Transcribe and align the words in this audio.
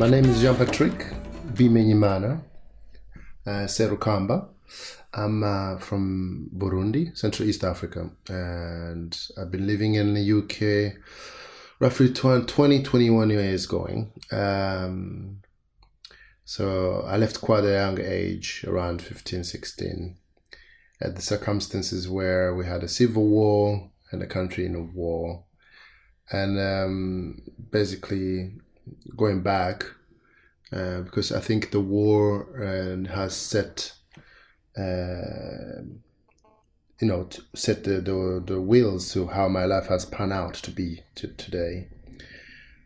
My 0.00 0.08
name 0.08 0.24
is 0.24 0.40
Jean 0.40 0.56
Patrick 0.56 1.12
Bimenyimana 1.52 2.40
uh, 3.46 3.66
Serukamba. 3.66 4.48
I'm 5.12 5.42
uh, 5.42 5.76
from 5.76 6.48
Burundi, 6.56 7.14
Central 7.14 7.46
East 7.46 7.64
Africa, 7.64 8.08
and 8.26 9.14
I've 9.36 9.50
been 9.50 9.66
living 9.66 9.96
in 9.96 10.14
the 10.14 10.38
UK 10.38 10.94
roughly 11.80 12.14
20, 12.14 12.82
21 12.82 13.28
years 13.28 13.66
going. 13.66 14.10
Um, 14.32 15.42
so 16.46 17.02
I 17.06 17.18
left 17.18 17.42
quite 17.42 17.64
a 17.64 17.72
young 17.72 18.00
age, 18.00 18.64
around 18.66 19.02
15, 19.02 19.44
16, 19.44 20.16
at 21.02 21.14
the 21.14 21.20
circumstances 21.20 22.08
where 22.08 22.54
we 22.54 22.64
had 22.64 22.82
a 22.82 22.88
civil 22.88 23.26
war 23.26 23.90
and 24.10 24.22
a 24.22 24.26
country 24.26 24.64
in 24.64 24.74
a 24.74 24.80
war. 24.80 25.44
And 26.32 26.58
um, 26.58 27.42
basically, 27.70 28.60
going 29.16 29.42
back, 29.42 29.84
uh, 30.72 31.00
because 31.00 31.32
I 31.32 31.40
think 31.40 31.70
the 31.70 31.80
war 31.80 32.46
uh, 32.56 33.12
has 33.12 33.34
set, 33.34 33.92
uh, 34.76 35.82
you 37.00 37.08
know, 37.08 37.28
set 37.54 37.84
the, 37.84 38.00
the, 38.00 38.42
the 38.46 38.60
wheels 38.60 39.12
to 39.12 39.26
how 39.28 39.48
my 39.48 39.64
life 39.64 39.86
has 39.86 40.04
pan 40.04 40.32
out 40.32 40.54
to 40.54 40.70
be 40.70 41.02
to 41.16 41.28
today. 41.28 41.88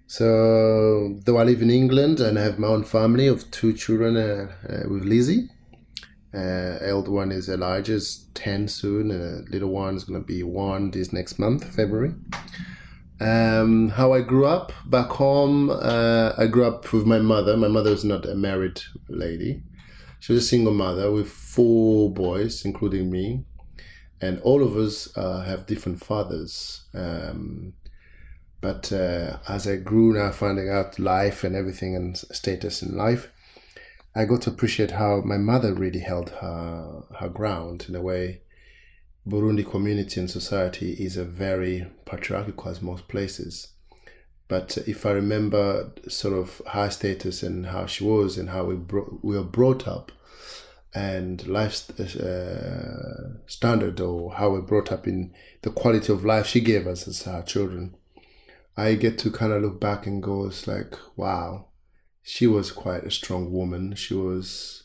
So, 0.07 1.19
though 1.25 1.39
I 1.39 1.45
live 1.45 1.63
in 1.63 1.71
England 1.71 2.21
and 2.21 2.39
I 2.39 2.43
have 2.43 2.59
my 2.59 2.69
own 2.69 2.85
family 2.85 3.27
of 3.27 3.51
two 3.51 3.73
children 3.73 4.17
uh, 4.17 4.53
uh, 4.69 4.89
with 4.89 5.05
Lizzie, 5.05 5.49
uh, 6.35 6.79
elder 6.81 7.11
one 7.11 7.33
is 7.33 7.49
Elijah, 7.49 7.95
is 7.95 8.27
10 8.35 8.69
soon, 8.69 9.11
and 9.11 9.49
little 9.49 9.71
one 9.71 9.97
is 9.97 10.05
going 10.05 10.21
to 10.21 10.27
be 10.27 10.43
one 10.43 10.91
this 10.91 11.13
next 11.13 11.39
month, 11.39 11.65
February. 11.75 12.13
Um, 13.21 13.91
how 13.91 14.13
I 14.13 14.23
grew 14.23 14.47
up 14.47 14.73
back 14.87 15.09
home, 15.09 15.71
uh, 15.71 16.33
I 16.37 16.47
grew 16.47 16.65
up 16.65 16.93
with 16.93 17.07
my 17.07 17.19
mother. 17.19 17.57
My 17.57 17.69
mother 17.69 17.91
was 17.91 18.05
not 18.05 18.27
a 18.27 18.35
married 18.35 18.81
lady. 19.09 19.63
She 20.21 20.33
was 20.33 20.45
a 20.45 20.47
single 20.47 20.75
mother 20.75 21.11
with 21.13 21.29
four 21.29 22.13
boys, 22.13 22.65
including 22.65 23.11
me. 23.11 23.45
And 24.21 24.41
all 24.41 24.63
of 24.63 24.77
us 24.77 25.15
uh, 25.17 25.43
have 25.43 25.67
different 25.67 26.03
fathers. 26.03 26.85
Um, 26.95 27.75
but 28.61 28.91
uh, 28.91 29.39
as 29.47 29.69
I 29.69 29.77
grew 29.77 30.15
now, 30.15 30.33
finding 30.33 30.71
out 30.71 30.99
life 30.99 31.45
and 31.45 31.55
everything 31.55 31.95
and 31.95 32.17
status 32.17 32.83
in 32.83 32.97
life, 32.97 33.31
I 34.15 34.25
got 34.25 34.43
to 34.43 34.51
appreciate 34.51 34.93
how 34.93 35.21
my 35.21 35.37
mother 35.37 35.75
really 35.75 35.99
held 35.99 36.31
her, 36.31 37.03
her 37.19 37.29
ground 37.29 37.85
in 37.89 37.95
a 37.95 38.01
way 38.01 38.41
Burundi 39.27 39.69
community 39.69 40.21
and 40.21 40.31
society 40.31 40.93
is 40.93 41.17
a 41.17 41.25
very 41.25 41.87
patriarchal 42.05 42.69
as 42.69 42.83
most 42.83 43.09
places. 43.09 43.69
But 44.49 44.77
if 44.87 45.07
I 45.07 45.13
remember 45.13 45.93
sort 46.09 46.35
of 46.35 46.61
her 46.73 46.91
status 46.91 47.43
and 47.43 47.67
how 47.67 47.87
she 47.87 48.05
was 48.05 48.37
and 48.37 48.51
how 48.51 48.65
we, 48.65 48.75
bro- 48.75 49.19
we 49.23 49.37
were 49.37 49.45
brought 49.45 49.89
up 49.89 50.13
and 50.95 51.45
life 51.47 51.89
uh, 51.99 53.47
standard 53.47 54.01
or 54.01 54.35
how 54.35 54.51
we 54.51 54.61
brought 54.61 54.93
up 54.93 55.09
in 55.09 55.35
the 55.63 55.71
quality 55.71 56.13
of 56.13 56.25
life 56.25 56.47
she 56.47 56.61
gave 56.61 56.87
us 56.87 57.09
as 57.09 57.23
her 57.23 57.43
children, 57.43 57.97
I 58.77 58.95
get 58.95 59.19
to 59.21 59.31
kind 59.31 59.53
of 59.53 59.63
look 59.63 59.81
back 59.81 60.07
and 60.07 60.23
go, 60.23 60.47
it's 60.47 60.67
like, 60.67 60.95
wow, 61.17 61.69
she 62.23 62.47
was 62.47 62.71
quite 62.71 63.05
a 63.05 63.11
strong 63.11 63.53
woman. 63.53 63.95
She 63.95 64.15
was, 64.15 64.85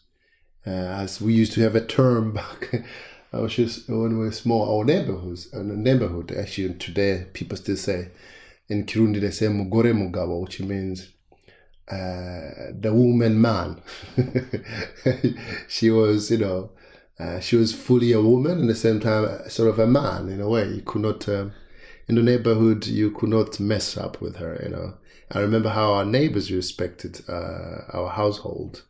uh, 0.65 0.69
as 0.69 1.19
we 1.19 1.33
used 1.33 1.53
to 1.53 1.61
have 1.61 1.75
a 1.75 1.85
term 1.85 2.33
back 2.33 2.85
I 3.31 3.39
was 3.39 3.55
just 3.55 3.87
when 3.87 4.17
we 4.17 4.31
small, 4.31 4.79
our 4.79 4.85
neighborhoods, 4.85 5.53
and 5.53 5.69
the 5.69 5.75
neighborhood, 5.75 6.31
actually 6.31 6.73
today 6.75 7.27
people 7.33 7.57
still 7.57 7.77
say, 7.77 8.09
in 8.67 8.85
Kirundi 8.85 9.21
they 9.21 9.31
say 9.31 9.47
mugore 9.47 9.93
mugabo, 9.93 10.41
which 10.41 10.59
means 10.61 11.09
uh, 11.89 12.71
the 12.79 12.91
woman 12.93 13.39
man. 13.39 13.81
she 15.67 15.89
was, 15.89 16.31
you 16.31 16.37
know, 16.37 16.71
uh, 17.19 17.39
she 17.39 17.55
was 17.55 17.73
fully 17.73 18.11
a 18.11 18.21
woman 18.21 18.53
and 18.53 18.69
at 18.69 18.73
the 18.73 18.75
same 18.75 18.99
time 18.99 19.49
sort 19.49 19.69
of 19.69 19.79
a 19.79 19.87
man 19.87 20.29
in 20.29 20.39
a 20.39 20.47
way. 20.47 20.67
You 20.67 20.81
could 20.81 21.01
not, 21.01 21.27
um, 21.29 21.51
in 22.07 22.15
the 22.15 22.23
neighborhood, 22.23 22.87
you 22.87 23.11
could 23.11 23.29
not 23.29 23.59
mess 23.59 23.97
up 23.97 24.21
with 24.21 24.37
her, 24.37 24.59
you 24.63 24.69
know. 24.69 24.93
I 25.31 25.39
remember 25.39 25.69
how 25.69 25.93
our 25.93 26.05
neighbors 26.05 26.51
respected 26.51 27.21
uh, 27.27 27.81
our 27.93 28.09
household. 28.09 28.83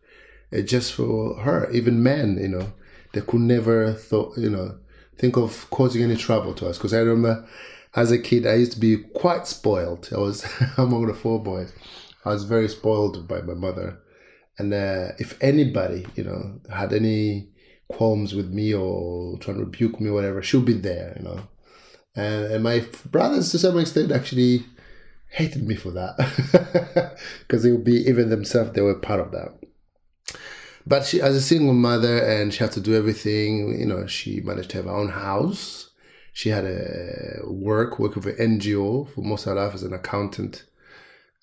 Uh, 0.51 0.61
just 0.61 0.93
for 0.93 1.35
her, 1.41 1.69
even 1.71 2.01
men, 2.01 2.37
you 2.37 2.47
know, 2.47 2.73
they 3.13 3.21
could 3.21 3.41
never 3.41 3.93
thought 3.93 4.37
you 4.37 4.49
know 4.49 4.77
think 5.17 5.37
of 5.37 5.69
causing 5.69 6.03
any 6.03 6.15
trouble 6.15 6.53
to 6.53 6.67
us 6.67 6.77
because 6.77 6.93
I 6.93 6.99
remember 6.99 7.45
as 7.95 8.11
a 8.11 8.19
kid 8.19 8.45
I 8.45 8.55
used 8.55 8.73
to 8.73 8.79
be 8.79 8.97
quite 8.97 9.47
spoiled. 9.47 10.09
I 10.13 10.17
was 10.17 10.45
among 10.77 11.07
the 11.07 11.13
four 11.13 11.41
boys. 11.41 11.73
I 12.25 12.29
was 12.29 12.43
very 12.43 12.67
spoiled 12.67 13.27
by 13.27 13.41
my 13.41 13.53
mother, 13.53 13.99
and 14.57 14.73
uh, 14.73 15.09
if 15.17 15.41
anybody 15.41 16.05
you 16.15 16.23
know 16.23 16.59
had 16.73 16.93
any 16.93 17.49
qualms 17.87 18.35
with 18.35 18.49
me 18.49 18.73
or 18.73 19.37
trying 19.39 19.57
to 19.57 19.63
rebuke 19.63 19.99
me 19.99 20.09
or 20.09 20.13
whatever, 20.13 20.41
she'll 20.43 20.61
be 20.61 20.73
there, 20.73 21.15
you 21.17 21.23
know. 21.23 21.41
And, 22.15 22.45
and 22.45 22.63
my 22.63 22.85
brothers 23.09 23.51
to 23.51 23.59
some 23.59 23.79
extent 23.79 24.11
actually 24.11 24.65
hated 25.29 25.65
me 25.65 25.75
for 25.75 25.91
that 25.91 27.15
because 27.47 27.63
they 27.63 27.71
would 27.71 27.83
be 27.83 27.97
even 28.09 28.29
themselves 28.29 28.71
they 28.71 28.81
were 28.81 28.95
part 28.95 29.19
of 29.19 29.31
that 29.31 29.58
but 30.89 31.05
she, 31.05 31.21
as 31.21 31.35
a 31.35 31.41
single 31.41 31.75
mother, 31.75 32.17
and 32.17 32.51
she 32.51 32.59
had 32.63 32.71
to 32.71 32.81
do 32.81 32.95
everything. 32.95 33.79
You 33.79 33.85
know, 33.85 34.07
she 34.07 34.41
managed 34.41 34.71
to 34.71 34.77
have 34.77 34.85
her 34.85 34.91
own 34.91 35.09
house. 35.09 35.91
She 36.33 36.49
had 36.49 36.65
a 36.65 37.41
work, 37.45 37.99
work 37.99 38.15
with 38.15 38.25
an 38.25 38.59
NGO 38.59 39.13
for 39.13 39.21
most 39.21 39.45
of 39.45 39.55
her 39.55 39.63
life 39.63 39.75
as 39.75 39.83
an 39.83 39.93
accountant, 39.93 40.65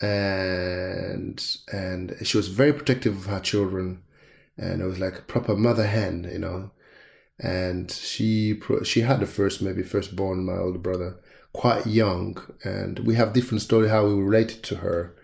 and 0.01 1.41
and 1.73 2.17
she 2.25 2.37
was 2.37 2.49
very 2.49 2.73
protective 2.73 3.17
of 3.17 3.27
her 3.27 3.41
children, 3.41 4.03
and 4.59 4.83
it 4.83 4.85
was 4.85 4.99
like 4.99 5.19
a 5.19 5.23
proper 5.23 5.57
mother 5.57 5.87
hen, 5.87 6.29
you 6.33 6.41
know. 6.41 6.73
And 7.39 7.91
she 7.91 8.61
she 8.83 9.03
had 9.03 9.21
the 9.21 9.27
first 9.27 9.63
maybe 9.63 9.85
firstborn, 9.85 10.45
my 10.45 10.57
older 10.57 10.79
brother, 10.79 11.21
quite 11.53 11.87
young, 11.87 12.43
and 12.65 12.99
we 13.01 13.15
have 13.15 13.33
different 13.33 13.63
story 13.63 13.89
how 13.89 14.07
we 14.07 14.15
related 14.15 14.65
to 14.65 14.77
her 14.77 15.15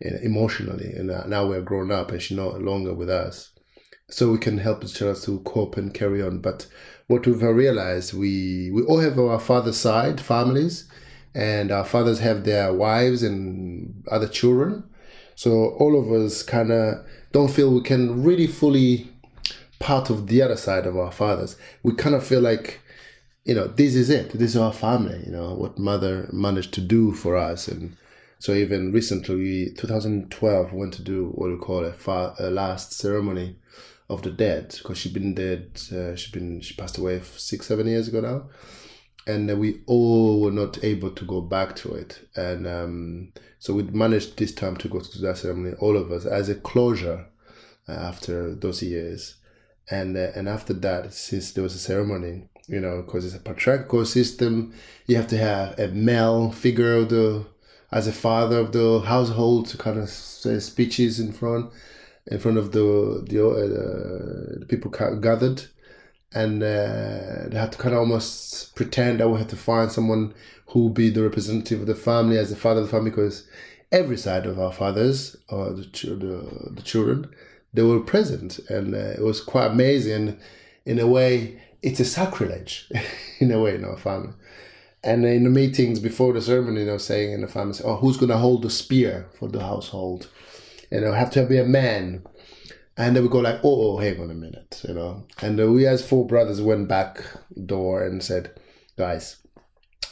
emotionally 0.00 0.92
and 0.94 1.08
now 1.28 1.46
we're 1.46 1.60
grown 1.60 1.90
up 1.90 2.10
and 2.10 2.22
she's 2.22 2.36
no 2.36 2.48
longer 2.48 2.94
with 2.94 3.10
us 3.10 3.50
so 4.10 4.30
we 4.30 4.38
can 4.38 4.58
help 4.58 4.84
each 4.84 5.00
other 5.00 5.14
to 5.14 5.38
cope 5.40 5.76
and 5.76 5.94
carry 5.94 6.22
on. 6.22 6.38
But 6.40 6.66
what 7.06 7.26
we've 7.26 7.42
realized, 7.42 8.12
we 8.12 8.70
we 8.70 8.82
all 8.82 9.00
have 9.00 9.18
our 9.18 9.40
father's 9.40 9.76
side 9.76 10.20
families, 10.20 10.84
and 11.34 11.70
our 11.70 11.84
fathers 11.84 12.20
have 12.20 12.44
their 12.44 12.72
wives 12.72 13.22
and 13.22 14.04
other 14.10 14.28
children. 14.28 14.84
So 15.34 15.70
all 15.78 15.98
of 15.98 16.12
us 16.12 16.42
kind 16.42 16.70
of 16.70 17.04
don't 17.32 17.50
feel 17.50 17.72
we 17.72 17.82
can 17.82 18.22
really 18.22 18.46
fully 18.46 19.08
part 19.78 20.10
of 20.10 20.26
the 20.26 20.42
other 20.42 20.56
side 20.56 20.86
of 20.86 20.98
our 20.98 21.12
fathers. 21.12 21.56
We 21.82 21.94
kind 21.94 22.14
of 22.14 22.26
feel 22.26 22.40
like, 22.42 22.80
you 23.44 23.54
know, 23.54 23.66
this 23.66 23.94
is 23.94 24.10
it. 24.10 24.32
This 24.32 24.50
is 24.50 24.56
our 24.56 24.72
family. 24.72 25.22
You 25.24 25.32
know 25.32 25.54
what 25.54 25.78
mother 25.78 26.28
managed 26.32 26.74
to 26.74 26.80
do 26.80 27.12
for 27.12 27.36
us, 27.36 27.68
and 27.68 27.96
so 28.40 28.54
even 28.54 28.90
recently, 28.90 29.70
2012, 29.76 30.72
went 30.72 30.94
to 30.94 31.02
do 31.02 31.26
what 31.34 31.50
we 31.50 31.58
call 31.58 31.84
a, 31.84 32.34
a 32.38 32.50
last 32.50 32.94
ceremony 32.94 33.56
of 34.10 34.22
the 34.22 34.30
dead 34.30 34.74
because 34.76 34.98
she'd 34.98 35.14
been 35.14 35.34
dead. 35.34 35.80
Uh, 35.90 36.14
she's 36.16 36.32
been 36.32 36.60
she 36.60 36.74
passed 36.74 36.98
away 36.98 37.22
six 37.36 37.66
seven 37.66 37.86
years 37.86 38.08
ago 38.08 38.20
now, 38.20 38.50
and 39.32 39.50
uh, 39.50 39.56
we 39.56 39.80
all 39.86 40.40
were 40.40 40.50
not 40.50 40.82
able 40.84 41.12
to 41.12 41.24
go 41.24 41.40
back 41.40 41.76
to 41.76 41.94
it. 41.94 42.28
And 42.34 42.66
um, 42.66 43.32
so 43.60 43.72
we 43.72 43.84
managed 43.84 44.36
this 44.36 44.52
time 44.52 44.76
to 44.78 44.88
go 44.88 44.98
to 44.98 45.18
that 45.22 45.38
ceremony, 45.38 45.76
all 45.78 45.96
of 45.96 46.10
us, 46.10 46.26
as 46.26 46.48
a 46.48 46.56
closure 46.56 47.26
uh, 47.88 47.92
after 47.92 48.54
those 48.54 48.82
years. 48.82 49.36
And 49.90 50.16
uh, 50.16 50.32
and 50.34 50.48
after 50.48 50.74
that, 50.74 51.14
since 51.14 51.52
there 51.52 51.62
was 51.62 51.76
a 51.76 51.78
ceremony, 51.78 52.48
you 52.66 52.80
know, 52.80 53.02
because 53.02 53.24
it's 53.24 53.36
a 53.36 53.40
patriarchal 53.40 54.04
system, 54.04 54.74
you 55.06 55.16
have 55.16 55.28
to 55.28 55.38
have 55.38 55.78
a 55.78 55.88
male 55.88 56.50
figure 56.50 56.96
of 56.96 57.10
the 57.10 57.46
as 57.92 58.06
a 58.06 58.12
father 58.12 58.58
of 58.58 58.72
the 58.72 59.00
household 59.00 59.66
to 59.66 59.76
kind 59.76 59.98
of 59.98 60.08
say 60.08 60.58
speeches 60.58 61.18
in 61.18 61.32
front 61.32 61.72
in 62.26 62.38
front 62.38 62.58
of 62.58 62.72
the 62.72 63.24
the, 63.28 63.46
uh, 63.46 64.58
the 64.60 64.66
people 64.66 64.90
gathered, 64.90 65.64
and 66.32 66.62
uh, 66.62 67.48
they 67.48 67.58
had 67.58 67.72
to 67.72 67.78
kind 67.78 67.94
of 67.94 68.00
almost 68.00 68.74
pretend 68.74 69.20
that 69.20 69.28
we 69.28 69.38
had 69.38 69.48
to 69.48 69.56
find 69.56 69.90
someone 69.90 70.34
who 70.66 70.84
would 70.84 70.94
be 70.94 71.10
the 71.10 71.22
representative 71.22 71.80
of 71.80 71.86
the 71.86 71.94
family 71.94 72.38
as 72.38 72.50
the 72.50 72.56
father 72.56 72.80
of 72.80 72.86
the 72.86 72.92
family, 72.92 73.10
because 73.10 73.46
every 73.90 74.16
side 74.16 74.46
of 74.46 74.58
our 74.58 74.72
fathers 74.72 75.36
or 75.48 75.70
the 75.72 75.82
the, 75.82 76.70
the 76.74 76.82
children 76.82 77.28
they 77.72 77.82
were 77.82 78.00
present, 78.00 78.58
and 78.68 78.94
uh, 78.94 78.98
it 78.98 79.22
was 79.22 79.40
quite 79.40 79.66
amazing. 79.66 80.38
In 80.84 80.98
a 80.98 81.06
way, 81.06 81.60
it's 81.82 82.00
a 82.00 82.04
sacrilege, 82.04 82.90
in 83.38 83.52
a 83.52 83.60
way, 83.60 83.74
in 83.74 83.84
our 83.84 83.96
family. 83.96 84.32
And 85.02 85.24
in 85.24 85.44
the 85.44 85.50
meetings 85.50 85.98
before 85.98 86.32
the 86.32 86.42
ceremony, 86.42 86.84
they 86.84 86.90
were 86.90 86.98
saying 86.98 87.32
in 87.32 87.40
the 87.40 87.48
family, 87.48 87.78
"Oh, 87.84 87.96
who's 87.96 88.16
going 88.16 88.30
to 88.30 88.38
hold 88.38 88.62
the 88.62 88.70
spear 88.70 89.28
for 89.38 89.48
the 89.48 89.60
household?" 89.60 90.28
You 90.90 91.00
know, 91.00 91.12
have 91.12 91.30
to 91.32 91.44
be 91.44 91.58
a 91.58 91.64
man. 91.64 92.24
And 92.96 93.16
then 93.16 93.22
we 93.22 93.28
go 93.28 93.38
like, 93.38 93.60
oh, 93.64 93.94
oh, 93.94 93.98
hang 93.98 94.20
on 94.20 94.30
a 94.30 94.34
minute, 94.34 94.82
you 94.86 94.94
know. 94.94 95.24
And 95.40 95.72
we 95.72 95.86
as 95.86 96.06
four 96.06 96.26
brothers 96.26 96.60
went 96.60 96.88
back 96.88 97.24
door 97.66 98.02
and 98.02 98.22
said, 98.22 98.50
guys, 98.96 99.36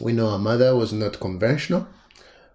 we 0.00 0.12
know 0.12 0.28
our 0.28 0.38
mother 0.38 0.74
was 0.74 0.92
not 0.92 1.20
conventional. 1.20 1.86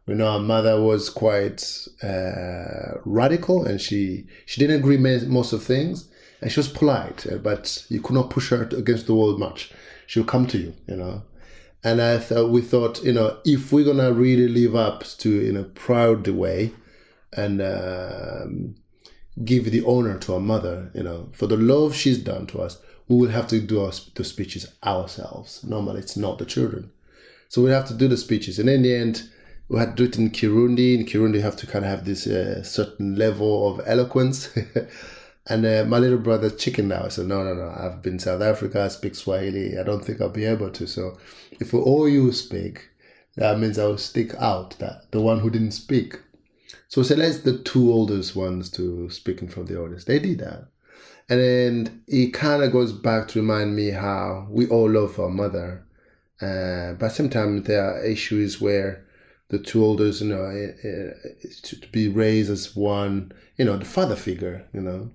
We 0.05 0.15
know 0.15 0.27
our 0.27 0.39
mother 0.39 0.81
was 0.81 1.09
quite 1.09 1.87
uh, 2.01 2.97
radical, 3.05 3.65
and 3.65 3.79
she 3.79 4.27
she 4.45 4.59
didn't 4.59 4.79
agree 4.79 4.97
most 4.97 5.53
of 5.53 5.63
things, 5.63 6.09
and 6.41 6.51
she 6.51 6.59
was 6.59 6.67
polite, 6.67 7.25
uh, 7.31 7.37
but 7.37 7.85
you 7.89 8.01
could 8.01 8.15
not 8.15 8.29
push 8.29 8.49
her 8.49 8.63
against 8.63 9.07
the 9.07 9.13
wall 9.13 9.37
much. 9.37 9.71
She 10.07 10.19
would 10.19 10.27
come 10.27 10.45
to 10.47 10.57
you, 10.57 10.73
you 10.87 10.97
know. 10.97 11.23
And 11.85 12.01
I 12.01 12.17
thought 12.17 12.49
we 12.49 12.61
thought, 12.61 13.03
you 13.03 13.13
know, 13.13 13.37
if 13.45 13.71
we're 13.71 13.85
gonna 13.85 14.11
really 14.11 14.47
live 14.47 14.75
up 14.75 15.03
to 15.19 15.47
in 15.47 15.55
a 15.55 15.63
proud 15.63 16.27
way, 16.27 16.73
and 17.35 17.62
um, 17.62 18.75
give 19.44 19.71
the 19.71 19.83
honor 19.85 20.18
to 20.19 20.35
our 20.35 20.39
mother, 20.39 20.91
you 20.94 21.03
know, 21.03 21.30
for 21.33 21.47
the 21.47 21.57
love 21.57 21.95
she's 21.95 22.18
done 22.18 22.47
to 22.47 22.62
us, 22.62 22.80
we 23.07 23.18
will 23.18 23.30
have 23.30 23.47
to 23.47 23.59
do 23.59 23.81
our, 23.81 23.91
the 24.15 24.24
speeches 24.24 24.74
ourselves. 24.83 25.63
Normally, 25.63 26.00
it's 26.00 26.18
not 26.18 26.38
the 26.38 26.45
children. 26.45 26.91
So 27.50 27.62
we 27.62 27.71
have 27.71 27.88
to 27.88 27.94
do 27.94 28.07
the 28.07 28.18
speeches. 28.18 28.59
And 28.59 28.69
in 28.69 28.81
the 28.83 28.95
end, 28.95 29.30
we 29.68 29.80
had 29.80 29.95
to 29.95 30.03
do 30.03 30.09
it 30.09 30.18
in 30.18 30.30
Kirundi. 30.31 30.95
In 30.97 31.06
Kirundi, 31.06 31.35
you 31.35 31.41
have 31.41 31.57
to 31.57 31.68
kind 31.68 31.85
of 31.85 31.91
have 31.91 32.06
this 32.06 32.27
uh, 32.27 32.63
certain 32.63 33.15
level 33.15 33.68
of 33.68 33.81
eloquence. 33.85 34.56
and 35.47 35.65
uh, 35.65 35.85
my 35.85 36.00
little 36.00 36.18
brother 36.18 36.50
chicken 36.50 36.88
now. 36.88 37.06
I 37.06 37.09
said, 37.09 37.27
no, 37.27 37.44
no, 37.44 37.53
no. 37.53 37.69
I've 37.69 38.01
been 38.01 38.19
South 38.19 38.41
Africa. 38.41 38.83
I 38.83 38.88
speak 38.88 39.15
Swahili. 39.15 39.77
I 39.77 39.83
don't 39.83 40.03
think 40.03 40.21
I'll 40.21 40.30
be 40.30 40.45
able 40.45 40.69
to. 40.71 40.88
So 40.88 41.18
if 41.59 41.74
all 41.74 42.07
you 42.07 42.31
speak, 42.31 42.89
that 43.35 43.59
means 43.59 43.77
I'll 43.77 43.97
stick 43.97 44.33
out 44.35 44.77
that 44.80 45.12
the 45.12 45.21
one 45.21 45.39
who 45.39 45.50
didn't 45.50 45.71
speak. 45.71 46.19
So 46.94 47.01
select 47.01 47.44
the 47.44 47.57
two 47.57 47.92
oldest 47.92 48.36
ones 48.36 48.69
to 48.74 49.10
speak 49.10 49.42
in 49.42 49.48
front 49.48 49.68
of 49.68 49.75
the 49.75 49.81
audience. 49.81 50.04
They 50.04 50.19
did 50.19 50.38
that. 50.42 50.68
And 51.28 51.40
then 51.40 52.04
it 52.07 52.36
kind 52.36 52.62
of 52.62 52.72
goes 52.72 52.94
back 52.94 53.30
to 53.30 53.40
remind 53.40 53.75
me 53.75 53.90
how 53.90 54.45
we 54.48 54.68
all 54.68 54.92
love 54.92 55.19
our 55.19 55.31
mother. 55.31 55.88
Uh, 56.40 56.94
but 56.94 57.10
sometimes 57.10 57.63
there 57.63 57.84
are 57.84 58.06
issues 58.06 58.62
where 58.62 59.07
the 59.48 59.57
two 59.57 59.84
oldest, 59.84 60.22
you 60.22 60.28
know, 60.28 60.44
uh, 60.44 61.30
to, 61.63 61.81
to 61.81 61.88
be 61.88 62.10
raised 62.10 62.51
as 62.51 62.75
one, 62.75 63.31
you 63.57 63.66
know, 63.66 63.75
the 63.78 63.86
father 63.86 64.16
figure, 64.16 64.63
you 64.72 64.81
know. 64.81 65.10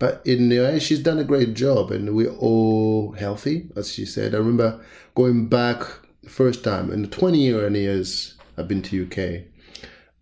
But 0.00 0.20
in 0.24 0.48
the 0.48 0.66
end, 0.66 0.82
she's 0.82 0.98
done 0.98 1.20
a 1.20 1.24
great 1.24 1.54
job 1.54 1.92
and 1.92 2.16
we're 2.16 2.34
all 2.34 3.12
healthy, 3.12 3.68
as 3.76 3.92
she 3.92 4.04
said. 4.04 4.34
I 4.34 4.38
remember 4.38 4.84
going 5.14 5.46
back 5.46 5.84
the 6.24 6.30
first 6.30 6.64
time 6.64 6.90
in 6.90 7.02
the 7.02 7.08
20 7.08 7.38
years 7.38 8.34
I've 8.58 8.66
been 8.66 8.82
to 8.82 9.06
UK 9.06 9.53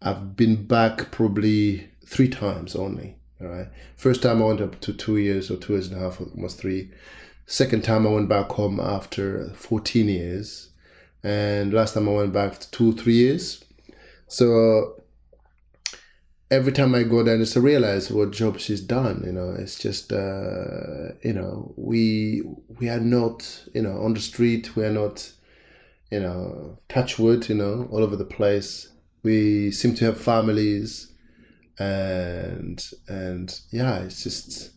I've 0.05 0.37
been 0.37 0.67
back 0.67 1.13
probably 1.13 1.89
three 2.05 2.29
times 2.29 2.75
only. 2.75 3.17
All 3.41 3.47
right. 3.47 3.69
First 3.97 4.23
time 4.23 4.43
I 4.43 4.47
went 4.47 4.61
up 4.61 4.81
to 4.81 4.93
two 4.93 5.17
years 5.17 5.51
or 5.51 5.57
two 5.57 5.75
years 5.75 5.89
and 5.89 5.97
a 5.97 6.01
half, 6.01 6.21
almost 6.21 6.59
three. 6.59 6.91
Second 7.47 7.85
time 7.85 8.07
I 8.07 8.11
went 8.11 8.29
back 8.29 8.51
home 8.51 8.81
after 8.81 9.51
14 9.55 10.09
years. 10.09 10.71
And 11.23 11.73
last 11.73 11.95
time 11.95 12.09
I 12.09 12.13
went 12.13 12.33
back 12.33 12.59
two, 12.73 12.93
three 12.95 13.15
years. 13.15 13.65
So 14.27 15.03
every 16.51 16.73
time 16.73 16.95
I 16.95 17.05
go 17.05 17.23
there, 17.23 17.39
just 17.39 17.53
to 17.55 17.61
realize 17.61 18.11
what 18.11 18.33
job 18.33 18.59
she's 18.59 18.81
done. 18.81 19.23
You 19.25 19.33
know, 19.33 19.55
it's 19.57 19.79
just, 19.79 20.13
uh, 20.13 21.15
you 21.23 21.33
know, 21.33 21.75
we 21.77 22.43
we 22.81 22.89
are 22.89 23.01
not, 23.01 23.65
you 23.73 23.83
know, 23.83 24.03
on 24.03 24.15
the 24.15 24.21
street. 24.21 24.75
We 24.75 24.85
are 24.85 24.93
not, 24.93 25.31
you 26.11 26.21
know, 26.21 26.79
touch 26.89 27.19
wood. 27.21 27.49
You 27.49 27.55
know, 27.55 27.89
all 27.93 28.03
over 28.03 28.17
the 28.17 28.25
place 28.25 28.92
we 29.23 29.71
seem 29.71 29.95
to 29.95 30.05
have 30.05 30.21
families 30.21 31.13
and 31.79 32.91
and 33.09 33.61
yeah 33.71 33.99
it's 34.01 34.23
just 34.23 34.73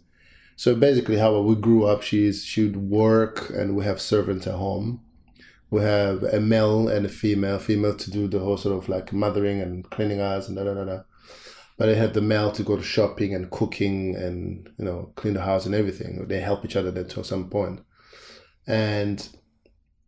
so 0.55 0.75
basically 0.75 1.17
how 1.17 1.39
we 1.41 1.55
grew 1.55 1.85
up 1.85 2.01
she's 2.01 2.43
she 2.43 2.63
would 2.63 2.77
work 2.77 3.49
and 3.49 3.75
we 3.75 3.83
have 3.83 3.99
servants 3.99 4.47
at 4.47 4.55
home. 4.55 5.01
We 5.69 5.81
have 5.81 6.23
a 6.23 6.39
male 6.39 6.87
and 6.87 7.05
a 7.05 7.09
female 7.09 7.59
female 7.59 7.95
to 7.95 8.11
do 8.11 8.27
the 8.27 8.39
whole 8.39 8.55
sort 8.55 8.77
of 8.77 8.87
like 8.87 9.11
mothering 9.11 9.59
and 9.59 9.89
cleaning 9.89 10.21
us 10.21 10.47
and 10.47 10.55
da 10.55 10.63
da 10.63 10.73
da 10.73 10.85
da. 10.85 11.01
But 11.77 11.89
I 11.89 11.95
had 11.95 12.13
the 12.13 12.21
male 12.21 12.53
to 12.53 12.63
go 12.63 12.77
to 12.77 12.83
shopping 12.83 13.35
and 13.35 13.51
cooking 13.51 14.15
and 14.15 14.69
you 14.77 14.85
know 14.85 15.11
clean 15.15 15.33
the 15.33 15.41
house 15.41 15.65
and 15.65 15.75
everything. 15.75 16.25
They 16.27 16.39
help 16.39 16.63
each 16.63 16.77
other 16.77 17.03
to 17.03 17.23
some 17.23 17.49
point. 17.49 17.81
And 18.65 19.27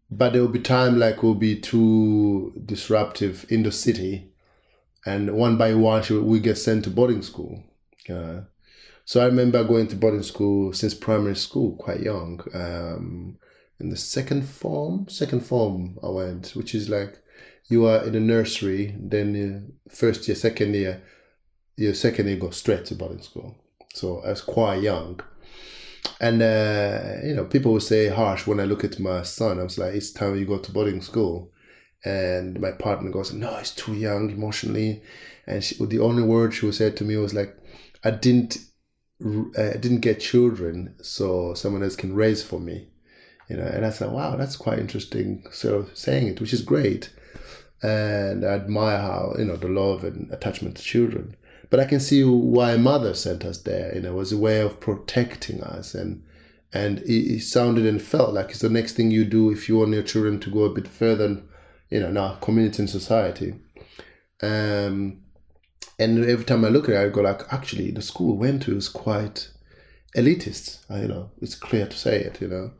but 0.10 0.34
there 0.34 0.42
will 0.42 0.50
be 0.50 0.60
time 0.60 0.98
like 0.98 1.24
will 1.24 1.36
be 1.36 1.60
too 1.60 2.54
disruptive 2.66 3.46
in 3.50 3.64
the 3.64 3.72
city 3.72 4.30
and 5.06 5.34
one 5.36 5.58
by 5.58 5.74
one 5.74 6.04
we 6.26 6.40
get 6.40 6.58
sent 6.58 6.84
to 6.84 6.90
boarding 6.90 7.22
school. 7.22 7.64
Uh, 8.10 8.42
so 9.08 9.22
i 9.22 9.26
remember 9.26 9.64
going 9.64 9.88
to 9.88 9.96
boarding 9.96 10.22
school 10.22 10.74
since 10.74 10.94
primary 10.94 11.36
school 11.36 11.76
quite 11.78 12.02
young 12.02 12.42
um, 12.54 13.38
in 13.80 13.90
the 13.90 13.96
second 13.96 14.48
form 14.48 15.08
second 15.08 15.40
form 15.40 15.98
i 16.04 16.10
went 16.10 16.52
which 16.56 16.76
is 16.76 16.90
like 16.90 17.18
you 17.70 17.86
are 17.86 18.04
in 18.04 18.14
the 18.14 18.20
nursery 18.20 18.94
then 19.00 19.72
first 19.90 20.28
year 20.28 20.36
second 20.36 20.74
year 20.74 21.02
your 21.78 21.94
second 21.94 22.28
year 22.28 22.36
go 22.38 22.50
straight 22.50 22.86
to 22.86 22.96
boarding 22.96 23.22
school. 23.22 23.56
So 23.94 24.22
i 24.26 24.30
was 24.30 24.42
quite 24.42 24.84
young 24.84 25.22
and 26.20 26.42
uh, 26.42 27.16
you 27.24 27.34
know, 27.36 27.46
people 27.46 27.74
would 27.74 27.84
say 27.84 28.08
harsh 28.08 28.48
when 28.48 28.60
I 28.60 28.66
look 28.66 28.84
at 28.84 29.00
my 29.00 29.24
son. 29.24 29.60
I 29.60 29.64
was 29.64 29.78
like, 29.78 29.94
"It's 29.94 30.12
time 30.12 30.38
you 30.38 30.46
go 30.46 30.58
to 30.58 30.72
boarding 30.72 31.02
school." 31.02 31.52
And 32.06 32.60
my 32.60 32.72
partner 32.72 33.10
goes, 33.12 33.34
"No, 33.34 33.56
he's 33.58 33.72
too 33.72 33.94
young 33.94 34.30
emotionally." 34.30 35.02
And 35.46 35.64
she, 35.64 35.84
the 35.86 36.00
only 36.00 36.24
word 36.24 36.54
she 36.54 36.66
would 36.66 36.76
say 36.76 36.92
to 36.92 37.04
me 37.04 37.18
was 37.18 37.34
like, 37.34 37.58
"I 38.04 38.12
didn't, 38.12 38.58
I 39.58 39.78
didn't 39.78 40.02
get 40.02 40.20
children, 40.20 40.96
so 41.02 41.54
someone 41.54 41.84
else 41.84 41.96
can 41.96 42.16
raise 42.16 42.44
for 42.44 42.60
me." 42.60 42.90
You 43.50 43.58
know, 43.58 43.64
and 43.64 43.86
I 43.86 43.90
said, 43.92 44.12
"Wow, 44.12 44.36
that's 44.36 44.56
quite 44.58 44.80
interesting." 44.80 45.46
So 45.52 45.88
saying 45.94 46.28
it, 46.28 46.42
which 46.42 46.54
is 46.54 46.62
great, 46.62 47.12
and 47.82 48.46
I 48.46 48.56
admire 48.56 48.98
how 48.98 49.36
you 49.38 49.46
know 49.46 49.56
the 49.58 49.70
love 49.70 50.04
and 50.04 50.32
attachment 50.32 50.78
to 50.78 50.84
children. 50.84 51.36
But 51.70 51.80
I 51.80 51.86
can 51.86 52.00
see 52.00 52.24
why 52.24 52.78
mother 52.78 53.14
sent 53.14 53.44
us 53.44 53.62
there. 53.62 53.94
You 53.94 54.02
know, 54.02 54.14
it 54.14 54.16
was 54.16 54.32
a 54.32 54.38
way 54.38 54.62
of 54.62 54.80
protecting 54.80 55.62
us, 55.62 55.94
and 55.94 56.24
and 56.74 57.00
it, 57.00 57.36
it, 57.36 57.42
sounded 57.42 57.86
and 57.86 58.02
felt 58.02 58.34
like 58.34 58.50
it's 58.50 58.60
the 58.60 58.70
next 58.70 58.94
thing 58.94 59.12
you 59.12 59.26
do 59.26 59.52
if 59.52 59.68
you 59.68 59.78
want 59.78 59.94
your 59.94 60.04
children 60.04 60.40
to 60.42 60.50
go 60.50 60.64
a 60.64 60.74
bit 60.74 60.88
further, 60.88 61.42
you 61.90 62.00
know, 62.00 62.12
now 62.12 62.36
community 62.36 62.82
and 62.82 62.90
society. 62.90 63.56
Um, 64.42 65.22
and 66.00 66.26
every 66.26 66.46
time 66.46 66.64
I 66.64 66.70
look 66.70 66.90
at 66.90 66.96
it, 66.96 67.00
I 67.00 67.10
go 67.10 67.22
like, 67.22 67.42
actually, 67.52 67.92
the 67.92 68.02
school 68.02 68.36
we 68.36 68.48
went 68.48 68.64
to 68.64 68.76
is 68.76 68.90
quite 68.90 69.50
elitist. 70.16 70.80
You 70.90 71.08
know, 71.08 71.32
it's 71.42 71.56
clear 71.56 71.88
to 71.88 71.98
say 71.98 72.20
it. 72.20 72.42
You 72.42 72.48
know, 72.50 72.72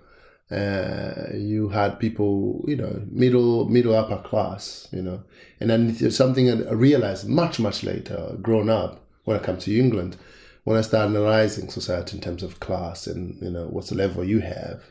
uh, 0.50 1.34
you 1.34 1.70
had 1.70 2.00
people, 2.00 2.64
you 2.68 2.78
know, 2.78 3.02
middle 3.12 3.68
middle 3.70 3.94
upper 3.94 4.18
class, 4.18 4.88
you 4.92 5.02
know, 5.02 5.24
and 5.60 5.70
then 5.70 6.12
something 6.12 6.50
I 6.50 6.72
realized 6.72 7.28
much 7.28 7.60
much 7.60 7.84
later, 7.84 8.38
grown 8.42 8.70
up, 8.70 9.06
when 9.26 9.38
I 9.38 9.44
come 9.44 9.58
to 9.60 9.78
England, 9.78 10.16
when 10.64 10.78
I 10.78 10.82
started 10.82 11.16
analyzing 11.16 11.70
society 11.70 12.16
in 12.18 12.24
terms 12.24 12.44
of 12.44 12.62
class 12.62 13.08
and 13.08 13.38
you 13.42 13.50
know 13.50 13.68
what's 13.68 13.90
the 13.90 13.96
level 13.96 14.24
you 14.24 14.40
have, 14.40 14.84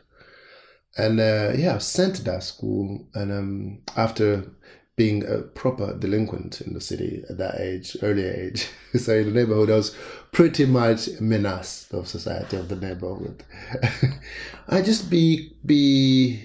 and 0.95 1.19
uh, 1.19 1.53
yeah, 1.55 1.71
I 1.71 1.75
was 1.75 1.87
sent 1.87 2.17
to 2.17 2.23
that 2.25 2.43
school, 2.43 3.07
and 3.15 3.31
um, 3.31 3.81
after 3.95 4.51
being 4.97 5.23
a 5.27 5.37
proper 5.37 5.95
delinquent 5.97 6.59
in 6.59 6.73
the 6.73 6.81
city 6.81 7.23
at 7.29 7.37
that 7.37 7.61
age, 7.61 7.95
early 8.01 8.25
age. 8.25 8.67
so 8.95 9.13
in 9.13 9.27
the 9.27 9.39
neighborhood, 9.39 9.69
I 9.69 9.75
was 9.75 9.95
pretty 10.31 10.65
much 10.65 11.07
a 11.07 11.23
menace 11.23 11.87
of 11.91 12.07
society 12.07 12.57
of 12.57 12.67
the 12.67 12.75
neighborhood. 12.75 13.43
I 14.67 14.81
just 14.81 15.09
be 15.09 15.53
be 15.63 16.43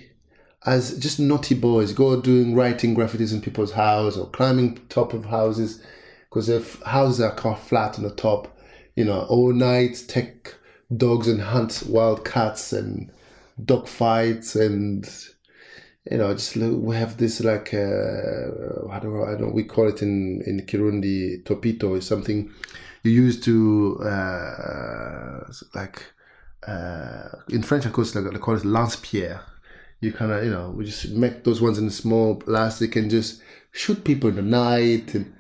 as 0.65 0.99
just 0.99 1.19
naughty 1.19 1.55
boys, 1.55 1.93
go 1.93 2.21
doing 2.21 2.55
writing 2.55 2.95
graffitis 2.95 3.33
in 3.33 3.41
people's 3.41 3.73
house 3.73 4.17
or 4.17 4.29
climbing 4.29 4.81
top 4.89 5.15
of 5.15 5.25
houses, 5.25 5.83
because 6.29 6.49
if 6.49 6.81
houses 6.83 7.23
are 7.23 7.35
cut 7.35 7.59
flat 7.59 7.97
on 7.97 8.05
the 8.05 8.15
top, 8.15 8.57
you 8.95 9.05
know, 9.05 9.23
all 9.23 9.53
night 9.53 10.05
take 10.07 10.55
dogs 10.95 11.27
and 11.27 11.41
hunt 11.41 11.85
wild 11.89 12.25
cats 12.25 12.73
and 12.73 13.11
dog 13.65 13.89
fights 13.89 14.55
and 14.55 15.09
you 16.11 16.19
know, 16.19 16.33
just 16.35 16.57
we 16.57 16.97
have 16.97 17.17
this 17.17 17.41
like 17.41 17.73
uh, 17.73 17.79
I 18.91 18.99
don't 18.99 19.15
know, 19.15 19.25
I 19.25 19.37
don't 19.39 19.55
we 19.55 19.65
call 19.65 19.89
it 19.89 20.03
in 20.03 20.43
in 20.47 20.67
Kirundi 20.67 21.45
topito 21.45 21.97
is 21.97 22.07
something 22.07 22.51
you 23.03 23.13
use 23.13 23.41
to 23.43 24.01
uh, 24.03 25.53
like 25.75 26.05
uh, 26.67 27.29
in 27.51 27.63
French 27.63 27.87
of 27.87 27.93
course 27.93 28.13
they 28.13 28.23
call 28.39 28.57
it 28.57 28.65
lance-pierre. 28.65 29.43
You 30.01 30.13
kind 30.13 30.33
of 30.33 30.45
you 30.45 30.51
know 30.51 30.71
we 30.71 30.87
just 30.87 31.11
make 31.11 31.45
those 31.45 31.61
ones 31.61 31.79
in 31.79 31.89
small 31.91 32.35
plastic 32.35 32.97
and 32.97 33.09
just 33.09 33.41
shoot 33.71 34.03
people 34.05 34.31
in 34.31 34.37
the 34.37 34.43
night 34.43 35.15
and 35.15 35.33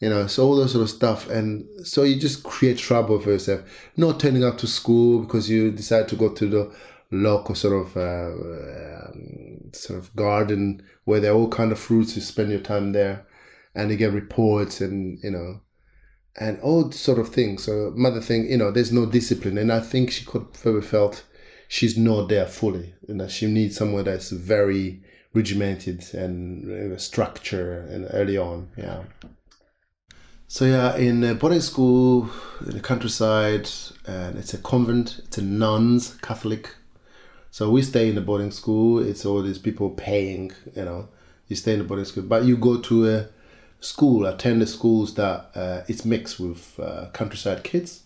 you 0.00 0.08
know 0.08 0.26
so 0.26 0.44
all 0.44 0.56
those 0.56 0.72
sort 0.72 0.82
of 0.82 0.90
stuff 0.90 1.28
and 1.30 1.66
so 1.86 2.02
you 2.02 2.18
just 2.20 2.42
create 2.42 2.78
trouble 2.78 3.18
for 3.20 3.30
yourself 3.30 3.60
not 3.96 4.20
turning 4.20 4.44
up 4.44 4.58
to 4.58 4.66
school 4.66 5.20
because 5.20 5.48
you 5.48 5.70
decide 5.70 6.06
to 6.08 6.16
go 6.16 6.28
to 6.28 6.48
the 6.48 6.74
local 7.10 7.54
sort 7.54 7.86
of 7.86 7.96
uh, 7.96 9.08
um, 9.08 9.70
sort 9.72 9.98
of 9.98 10.14
garden 10.14 10.82
where 11.04 11.20
there 11.20 11.32
are 11.32 11.36
all 11.36 11.48
kind 11.48 11.72
of 11.72 11.78
fruits. 11.78 12.16
You 12.16 12.22
spend 12.22 12.50
your 12.50 12.60
time 12.60 12.92
there, 12.92 13.26
and 13.74 13.90
you 13.90 13.96
get 13.96 14.12
reports 14.12 14.80
and 14.80 15.18
you 15.22 15.30
know, 15.30 15.60
and 16.36 16.60
all 16.60 16.90
sort 16.92 17.18
of 17.18 17.28
things. 17.28 17.64
So 17.64 17.92
mother 17.94 18.20
thing, 18.20 18.50
you 18.50 18.56
know, 18.56 18.70
there's 18.70 18.92
no 18.92 19.06
discipline, 19.06 19.58
and 19.58 19.72
I 19.72 19.80
think 19.80 20.10
she 20.10 20.24
could 20.24 20.46
have 20.64 20.86
felt 20.86 21.24
she's 21.68 21.96
not 21.96 22.28
there 22.28 22.46
fully, 22.46 22.94
and 23.08 23.20
that 23.20 23.30
she 23.30 23.46
needs 23.46 23.76
somewhere 23.76 24.02
that's 24.02 24.30
very 24.30 25.02
regimented 25.34 26.02
and 26.14 26.92
uh, 26.94 26.98
structure 26.98 27.80
and 27.90 28.08
early 28.12 28.36
on. 28.36 28.68
Yeah. 28.76 29.04
So 30.50 30.64
yeah, 30.64 30.96
in 30.96 31.22
a 31.24 31.34
boarding 31.34 31.60
school 31.60 32.30
in 32.66 32.72
the 32.72 32.80
countryside, 32.80 33.68
and 34.06 34.38
it's 34.38 34.54
a 34.54 34.58
convent. 34.58 35.20
It's 35.26 35.38
a 35.38 35.42
nuns 35.42 36.16
Catholic. 36.22 36.74
So 37.50 37.70
we 37.70 37.82
stay 37.82 38.08
in 38.08 38.14
the 38.14 38.20
boarding 38.20 38.50
school. 38.50 38.98
It's 38.98 39.24
all 39.24 39.42
these 39.42 39.58
people 39.58 39.90
paying. 39.90 40.52
You 40.74 40.84
know, 40.84 41.08
you 41.48 41.56
stay 41.56 41.72
in 41.72 41.78
the 41.78 41.84
boarding 41.84 42.04
school, 42.04 42.24
but 42.24 42.44
you 42.44 42.56
go 42.56 42.80
to 42.80 43.08
a 43.08 43.26
school, 43.80 44.26
attend 44.26 44.60
the 44.62 44.66
schools 44.66 45.14
that 45.14 45.50
uh, 45.54 45.82
it's 45.88 46.04
mixed 46.04 46.38
with 46.40 46.78
uh, 46.80 47.06
countryside 47.12 47.64
kids, 47.64 48.02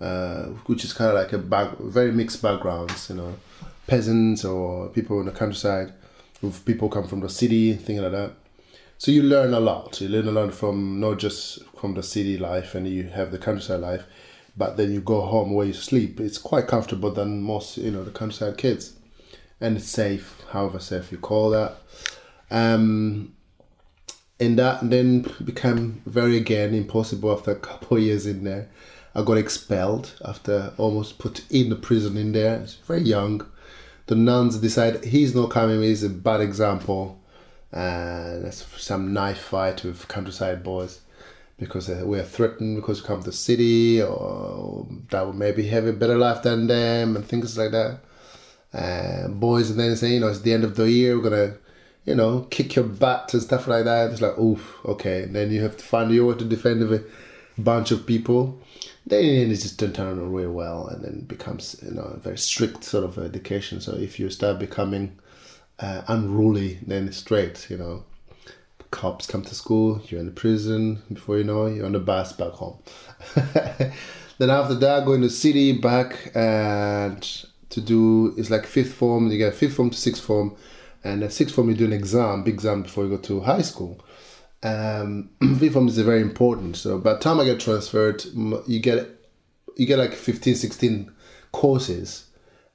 uh, 0.00 0.44
which 0.66 0.84
is 0.84 0.92
kind 0.92 1.10
of 1.10 1.16
like 1.16 1.32
a 1.32 1.38
very 1.80 2.12
mixed 2.12 2.42
backgrounds. 2.42 3.08
You 3.08 3.16
know, 3.16 3.34
peasants 3.86 4.44
or 4.44 4.88
people 4.88 5.20
in 5.20 5.26
the 5.26 5.32
countryside, 5.32 5.92
with 6.42 6.64
people 6.64 6.88
come 6.88 7.06
from 7.06 7.20
the 7.20 7.28
city, 7.28 7.74
things 7.74 8.00
like 8.00 8.12
that 8.12 8.34
so 8.98 9.10
you 9.10 9.22
learn 9.22 9.54
a 9.54 9.60
lot. 9.60 10.00
You 10.00 10.08
learn 10.08 10.28
a 10.28 10.30
lot 10.30 10.54
from 10.54 11.00
not 11.00 11.18
just 11.18 11.64
from 11.78 11.94
the 11.94 12.02
city 12.02 12.38
life 12.38 12.74
and 12.74 12.86
you 12.88 13.04
have 13.04 13.32
the 13.32 13.38
countryside 13.38 13.80
life, 13.80 14.04
but 14.56 14.76
then 14.76 14.92
you 14.92 15.00
go 15.00 15.22
home 15.22 15.52
where 15.52 15.66
you 15.66 15.72
sleep. 15.72 16.20
It's 16.20 16.38
quite 16.38 16.66
comfortable 16.66 17.10
than 17.10 17.42
most, 17.42 17.76
you 17.76 17.90
know, 17.90 18.04
the 18.04 18.10
countryside 18.10 18.58
kids, 18.58 18.94
and 19.60 19.76
it's 19.76 19.88
safe, 19.88 20.42
however 20.50 20.78
safe 20.78 21.10
you 21.12 21.18
call 21.18 21.50
that. 21.50 21.76
Um, 22.50 23.34
and 24.38 24.58
that 24.58 24.88
then 24.88 25.26
became 25.44 26.02
very 26.06 26.36
again 26.36 26.74
impossible 26.74 27.32
after 27.32 27.52
a 27.52 27.56
couple 27.56 27.96
of 27.96 28.02
years 28.02 28.26
in 28.26 28.44
there. 28.44 28.68
I 29.14 29.22
got 29.22 29.38
expelled 29.38 30.12
after 30.24 30.72
almost 30.76 31.18
put 31.18 31.44
in 31.50 31.70
the 31.70 31.76
prison 31.76 32.16
in 32.16 32.32
there. 32.32 32.56
It's 32.56 32.74
very 32.74 33.02
young. 33.02 33.46
The 34.06 34.16
nuns 34.16 34.58
decide 34.58 35.04
he's 35.04 35.34
not 35.34 35.50
coming. 35.50 35.80
He's 35.82 36.02
a 36.02 36.10
bad 36.10 36.40
example 36.40 37.20
and 37.74 38.44
there's 38.44 38.64
some 38.76 39.12
knife 39.12 39.40
fight 39.40 39.82
with 39.82 40.06
countryside 40.06 40.62
boys 40.62 41.00
because 41.58 41.88
we're 41.88 42.24
threatened 42.24 42.76
because 42.76 43.00
we 43.00 43.06
come 43.06 43.20
to 43.20 43.26
the 43.26 43.32
city 43.32 44.02
or 44.02 44.86
that 45.10 45.26
would 45.26 45.36
maybe 45.36 45.68
have 45.68 45.86
a 45.86 45.92
better 45.92 46.16
life 46.16 46.42
than 46.42 46.66
them 46.66 47.16
and 47.16 47.26
things 47.26 47.56
like 47.56 47.70
that. 47.70 48.00
And 48.72 49.38
boys 49.38 49.70
and 49.70 49.78
then 49.78 49.94
say, 49.96 50.14
you 50.14 50.20
know, 50.20 50.28
it's 50.28 50.40
the 50.40 50.52
end 50.52 50.64
of 50.64 50.74
the 50.74 50.90
year, 50.90 51.16
we're 51.16 51.30
gonna, 51.30 51.54
you 52.04 52.14
know, 52.16 52.40
kick 52.50 52.74
your 52.74 52.84
butt 52.84 53.32
and 53.32 53.42
stuff 53.42 53.68
like 53.68 53.84
that. 53.84 54.10
It's 54.10 54.20
like, 54.20 54.36
oof, 54.38 54.78
okay. 54.84 55.22
And 55.22 55.34
then 55.34 55.52
you 55.52 55.62
have 55.62 55.76
to 55.76 55.84
find 55.84 56.10
your 56.10 56.26
way 56.26 56.38
to 56.38 56.44
defend 56.44 56.82
a 56.82 57.04
bunch 57.56 57.92
of 57.92 58.04
people. 58.04 58.60
Then 59.06 59.24
it 59.24 59.48
just 59.54 59.78
doesn't 59.78 59.94
turn 59.94 60.18
out 60.18 60.24
real 60.24 60.50
well 60.50 60.88
and 60.88 61.04
then 61.04 61.20
becomes, 61.20 61.76
you 61.84 61.92
know, 61.92 62.02
a 62.02 62.16
very 62.16 62.38
strict 62.38 62.82
sort 62.82 63.04
of 63.04 63.18
education. 63.18 63.80
So 63.80 63.94
if 63.94 64.18
you 64.18 64.28
start 64.28 64.58
becoming 64.58 65.18
uh, 65.78 66.02
unruly, 66.08 66.80
then 66.84 67.12
straight, 67.12 67.68
you 67.70 67.76
know. 67.76 68.04
Cops 68.94 69.26
come 69.26 69.42
to 69.42 69.54
school, 69.56 70.00
you're 70.06 70.20
in 70.20 70.26
the 70.26 70.32
prison, 70.32 71.02
before 71.12 71.36
you 71.36 71.44
know 71.44 71.66
it, 71.66 71.74
you're 71.74 71.86
on 71.86 71.92
the 71.92 71.98
bus 71.98 72.32
back 72.32 72.52
home. 72.52 72.78
then 74.38 74.50
after 74.50 74.74
that, 74.76 75.04
going 75.04 75.20
to 75.22 75.28
city 75.28 75.72
back 75.72 76.30
and 76.32 77.44
to 77.70 77.80
do, 77.80 78.32
it's 78.38 78.50
like 78.50 78.66
fifth 78.66 78.94
form, 78.94 79.32
you 79.32 79.36
get 79.36 79.52
fifth 79.52 79.74
form 79.74 79.90
to 79.90 79.98
sixth 79.98 80.22
form, 80.22 80.54
and 81.02 81.22
the 81.22 81.28
sixth 81.28 81.56
form 81.56 81.70
you 81.70 81.74
do 81.74 81.86
an 81.86 81.92
exam, 81.92 82.44
big 82.44 82.54
exam 82.54 82.84
before 82.84 83.04
you 83.04 83.10
go 83.10 83.16
to 83.16 83.40
high 83.40 83.62
school. 83.62 84.00
Um, 84.62 85.30
fifth 85.58 85.72
form 85.72 85.88
is 85.88 85.98
very 85.98 86.22
important. 86.22 86.76
So 86.76 86.98
by 86.98 87.14
the 87.14 87.18
time 87.18 87.40
I 87.40 87.44
get 87.44 87.58
transferred, 87.58 88.24
you 88.68 88.78
get 88.78 89.08
you 89.76 89.86
get 89.86 89.98
like 89.98 90.14
15, 90.14 90.54
16 90.54 91.10
courses, 91.50 92.26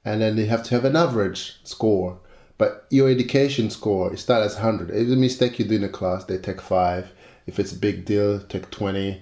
and 0.04 0.20
then 0.20 0.36
you 0.36 0.46
have 0.46 0.62
to 0.64 0.74
have 0.74 0.84
an 0.84 0.96
average 0.96 1.58
score 1.64 2.20
but 2.60 2.84
your 2.90 3.08
education 3.08 3.70
score 3.70 4.12
is 4.12 4.28
not 4.28 4.42
as 4.42 4.56
100. 4.56 4.90
If 4.90 4.96
it's 4.96 5.12
a 5.12 5.16
mistake 5.16 5.58
you 5.58 5.64
do 5.64 5.76
in 5.76 5.84
a 5.84 5.88
class, 5.88 6.24
they 6.24 6.36
take 6.36 6.60
5. 6.60 7.10
If 7.46 7.58
it's 7.58 7.72
a 7.72 7.76
big 7.76 8.04
deal, 8.04 8.38
take 8.38 8.70
20. 8.70 9.18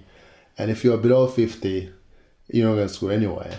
And 0.57 0.69
if 0.69 0.83
you're 0.83 0.97
below 0.97 1.25
50, 1.25 1.89
you're 2.49 2.67
not 2.67 2.75
going 2.75 2.87
to 2.89 2.93
school 2.93 3.11
anyway. 3.11 3.57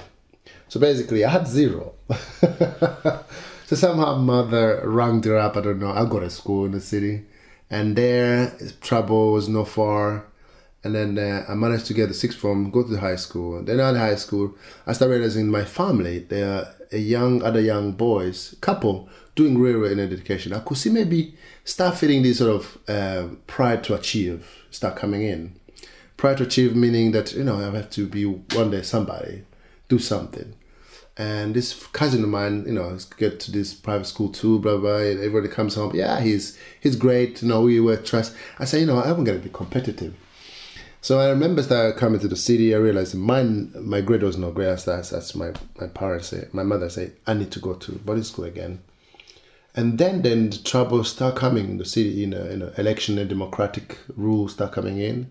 So 0.68 0.78
basically, 0.80 1.25
I 1.25 1.30
had 1.30 1.49
zero. 1.49 1.94
so 2.40 3.75
somehow 3.75 4.16
mother 4.16 4.82
rang 4.84 5.22
her 5.22 5.38
up. 5.38 5.56
I 5.56 5.62
don't 5.62 5.78
know. 5.78 5.92
I 5.92 6.04
got 6.04 6.20
to 6.20 6.28
school 6.28 6.66
in 6.66 6.72
the 6.72 6.80
city. 6.82 7.22
And 7.70 7.96
there, 7.96 8.54
trouble 8.82 9.32
was 9.32 9.49
no 9.49 9.64
far. 9.64 10.26
And 10.84 10.94
then 10.94 11.18
uh, 11.18 11.46
I 11.49 11.54
managed 11.54 11.87
to 11.87 11.94
get 11.94 12.08
the 12.08 12.14
sixth 12.14 12.38
form, 12.38 12.70
go 12.70 12.82
to 12.82 12.92
the 12.92 13.00
high 13.00 13.16
school. 13.16 13.62
Then 13.62 13.80
at 13.80 13.96
high 13.96 14.16
school, 14.16 14.54
I 14.87 14.92
started 14.92 15.14
realizing 15.14 15.49
my 15.49 15.64
family, 15.64 16.18
they're 16.18 16.66
a 16.92 16.99
young, 16.99 17.42
other 17.42 17.60
young 17.60 17.92
boys, 17.92 18.54
couple 18.60 19.08
doing 19.34 19.58
really 19.58 19.78
well 19.78 19.92
in 19.92 20.00
education, 20.00 20.52
I 20.52 20.60
could 20.60 20.76
see 20.76 20.90
maybe 20.90 21.34
start 21.64 21.96
feeling 21.96 22.22
this 22.22 22.38
sort 22.38 22.56
of 22.56 22.78
uh, 22.88 23.34
pride 23.46 23.84
to 23.84 23.94
achieve 23.94 24.46
start 24.70 24.96
coming 24.96 25.22
in. 25.22 25.54
Pride 26.16 26.38
to 26.38 26.44
achieve 26.44 26.76
meaning 26.76 27.12
that 27.12 27.32
you 27.32 27.44
know 27.44 27.56
I 27.56 27.75
have 27.75 27.90
to 27.90 28.06
be 28.06 28.25
one 28.25 28.70
day 28.70 28.82
somebody, 28.82 29.44
do 29.88 29.99
something. 29.99 30.54
And 31.16 31.54
this 31.54 31.87
cousin 31.88 32.22
of 32.22 32.30
mine, 32.30 32.64
you 32.66 32.72
know, 32.72 32.96
get 33.18 33.40
to 33.40 33.50
this 33.50 33.75
private 33.75 34.06
school 34.06 34.30
too, 34.30 34.58
blah 34.58 34.78
blah. 34.78 34.99
And 34.99 35.20
everybody 35.20 35.49
comes 35.49 35.75
home, 35.75 35.94
yeah, 35.94 36.20
he's 36.20 36.58
he's 36.80 36.96
great. 36.96 37.42
You 37.42 37.49
know, 37.49 37.62
we 37.62 37.80
were 37.80 37.96
trust. 37.96 38.34
I 38.58 38.64
say, 38.64 38.80
you 38.80 38.87
know, 38.87 39.02
I'm 39.02 39.25
gonna 39.25 39.38
be 39.38 39.50
competitive. 39.50 40.14
So 41.02 41.18
I 41.18 41.30
remember 41.30 41.62
that 41.62 41.96
coming 41.96 42.20
to 42.20 42.28
the 42.28 42.37
city, 42.37 42.75
I 42.75 42.78
realized 42.78 43.14
mine, 43.14 43.72
my 43.75 44.02
grade 44.02 44.22
was 44.22 44.37
not 44.37 44.52
great. 44.52 44.76
That's, 44.84 45.08
that's 45.08 45.34
my, 45.34 45.52
my 45.80 45.87
parents 45.87 46.28
say, 46.28 46.46
my 46.52 46.62
mother 46.62 46.90
say, 46.90 47.12
I 47.26 47.32
need 47.32 47.50
to 47.52 47.58
go 47.58 47.72
to 47.72 47.92
boarding 47.92 48.22
school 48.22 48.44
again 48.44 48.82
and 49.74 49.98
then 49.98 50.22
then 50.22 50.50
the 50.50 50.58
trouble 50.58 51.04
start 51.04 51.36
coming 51.36 51.66
in 51.70 51.78
the 51.78 51.84
city 51.84 52.10
you 52.10 52.26
know, 52.26 52.44
you 52.50 52.56
know 52.56 52.72
election 52.76 53.18
and 53.18 53.28
democratic 53.28 53.98
rules 54.16 54.52
start 54.52 54.72
coming 54.72 54.98
in. 54.98 55.30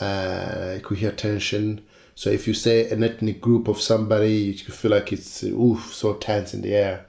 Uh 0.00 0.74
you 0.76 0.80
could 0.80 0.98
hear 0.98 1.12
tension. 1.12 1.82
So 2.14 2.30
if 2.30 2.46
you 2.46 2.54
say 2.54 2.88
an 2.90 3.02
ethnic 3.02 3.40
group 3.40 3.68
of 3.68 3.80
somebody 3.80 4.34
you 4.34 4.54
feel 4.54 4.92
like 4.92 5.12
it's 5.12 5.42
oof 5.42 5.92
so 5.92 6.14
tense 6.14 6.54
in 6.54 6.62
the 6.62 6.74
air. 6.74 7.06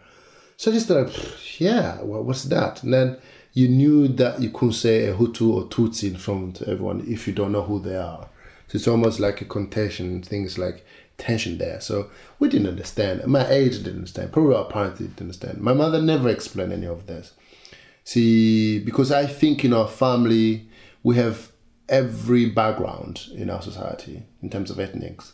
So 0.58 0.72
just 0.72 0.90
like 0.90 1.60
yeah 1.60 2.02
well, 2.02 2.24
what's 2.24 2.44
that? 2.46 2.84
And 2.84 2.94
then 2.94 3.18
you 3.54 3.68
knew 3.68 4.08
that 4.08 4.42
you 4.42 4.50
couldn't 4.50 4.74
say 4.74 5.06
a 5.06 5.16
hutu 5.16 5.54
or 5.54 5.66
tutsi 5.66 6.10
in 6.10 6.18
front 6.18 6.62
of 6.62 6.70
everyone 6.70 7.04
if 7.08 7.28
you 7.28 7.34
don't 7.34 7.52
know 7.52 7.64
who 7.64 7.80
they 7.80 7.96
are. 7.96 8.30
So 8.68 8.76
it's 8.76 8.88
almost 8.88 9.20
like 9.20 9.42
a 9.42 9.46
contention 9.46 10.22
things 10.22 10.58
like 10.58 10.86
tension 11.18 11.58
there. 11.58 11.82
So 11.82 12.10
we 12.40 12.50
didn't 12.50 12.68
understand. 12.68 13.26
My 13.26 13.48
age 13.50 13.78
didn't 13.78 13.98
understand. 13.98 14.32
Probably 14.32 14.56
our 14.56 14.66
parents 14.66 15.00
didn't 15.00 15.22
understand. 15.22 15.60
My 15.60 15.74
mother 15.74 16.02
never 16.02 16.30
explained 16.30 16.74
any 16.74 16.88
of 16.88 17.08
this. 17.08 17.34
See, 18.04 18.80
because 18.80 19.12
I 19.12 19.26
think 19.26 19.66
in 19.66 19.74
our 19.74 19.88
family 19.88 20.70
we 21.04 21.16
have 21.16 21.52
every 21.90 22.46
background 22.50 23.28
in 23.34 23.50
our 23.50 23.62
society 23.62 24.24
in 24.42 24.50
terms 24.50 24.70
of 24.70 24.80
ethnics. 24.80 25.34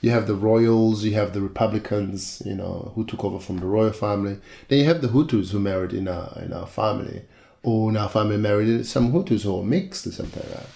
You 0.00 0.10
have 0.10 0.26
the 0.26 0.34
royals, 0.34 1.04
you 1.04 1.14
have 1.14 1.32
the 1.32 1.40
Republicans, 1.40 2.42
you 2.44 2.56
know, 2.56 2.90
who 2.94 3.04
took 3.04 3.24
over 3.24 3.38
from 3.38 3.58
the 3.58 3.66
royal 3.66 3.92
family. 3.92 4.38
Then 4.68 4.80
you 4.80 4.84
have 4.86 5.00
the 5.00 5.08
Hutus 5.08 5.50
who 5.50 5.60
married 5.60 5.92
in 5.92 6.08
our 6.08 6.36
in 6.42 6.52
our 6.52 6.66
family, 6.66 7.22
or 7.62 7.88
in 7.88 7.96
our 7.96 8.08
family 8.08 8.36
married 8.36 8.84
some 8.84 9.12
Hutus 9.12 9.46
or 9.46 9.64
mixed 9.64 10.06
or 10.06 10.12
something 10.12 10.42
like 10.42 10.58
that. 10.58 10.66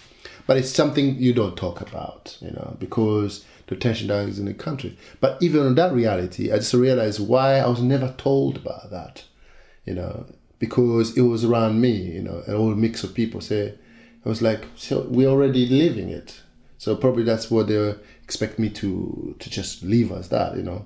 But 0.47 0.59
it's 0.59 0.71
something 0.71 1.17
you 1.17 1.33
don't 1.33 1.57
talk 1.57 1.81
about, 1.81 2.37
you 2.41 2.53
know, 2.53 2.77
because 2.79 3.45
the 3.67 3.77
tension 3.77 4.09
that 4.09 4.29
is 4.29 4.39
in 4.39 4.47
the 4.47 4.55
country. 4.55 4.97
But 5.21 5.39
even 5.43 5.75
that 5.75 5.93
reality, 5.93 6.53
I 6.53 6.57
just 6.57 6.75
realized 6.75 7.21
why 7.21 7.59
I 7.59 7.67
was 7.67 7.83
never 7.83 8.15
told 8.17 8.57
about 8.57 8.91
that, 8.91 9.25
you 9.85 9.95
know, 9.95 10.27
because 10.59 11.17
it 11.17 11.23
was 11.23 11.45
around 11.45 11.81
me, 11.81 11.91
you 11.91 12.23
know, 12.23 12.43
a 12.47 12.53
whole 12.53 12.75
mix 12.75 13.05
of 13.05 13.15
people 13.15 13.41
say, 13.41 13.75
I 14.25 14.29
was 14.29 14.43
like, 14.43 14.67
so 14.77 15.07
we're 15.09 15.29
already 15.29 15.67
living 15.67 16.09
it. 16.09 16.43
So 16.79 16.95
probably 16.97 17.25
that's 17.25 17.51
what 17.51 17.69
they 17.69 17.95
expect 18.23 18.59
me 18.59 18.69
to 18.71 19.35
to 19.39 19.51
just 19.51 19.83
leave 19.83 20.13
as 20.13 20.29
that, 20.29 20.57
you 20.57 20.63
know. 20.63 20.85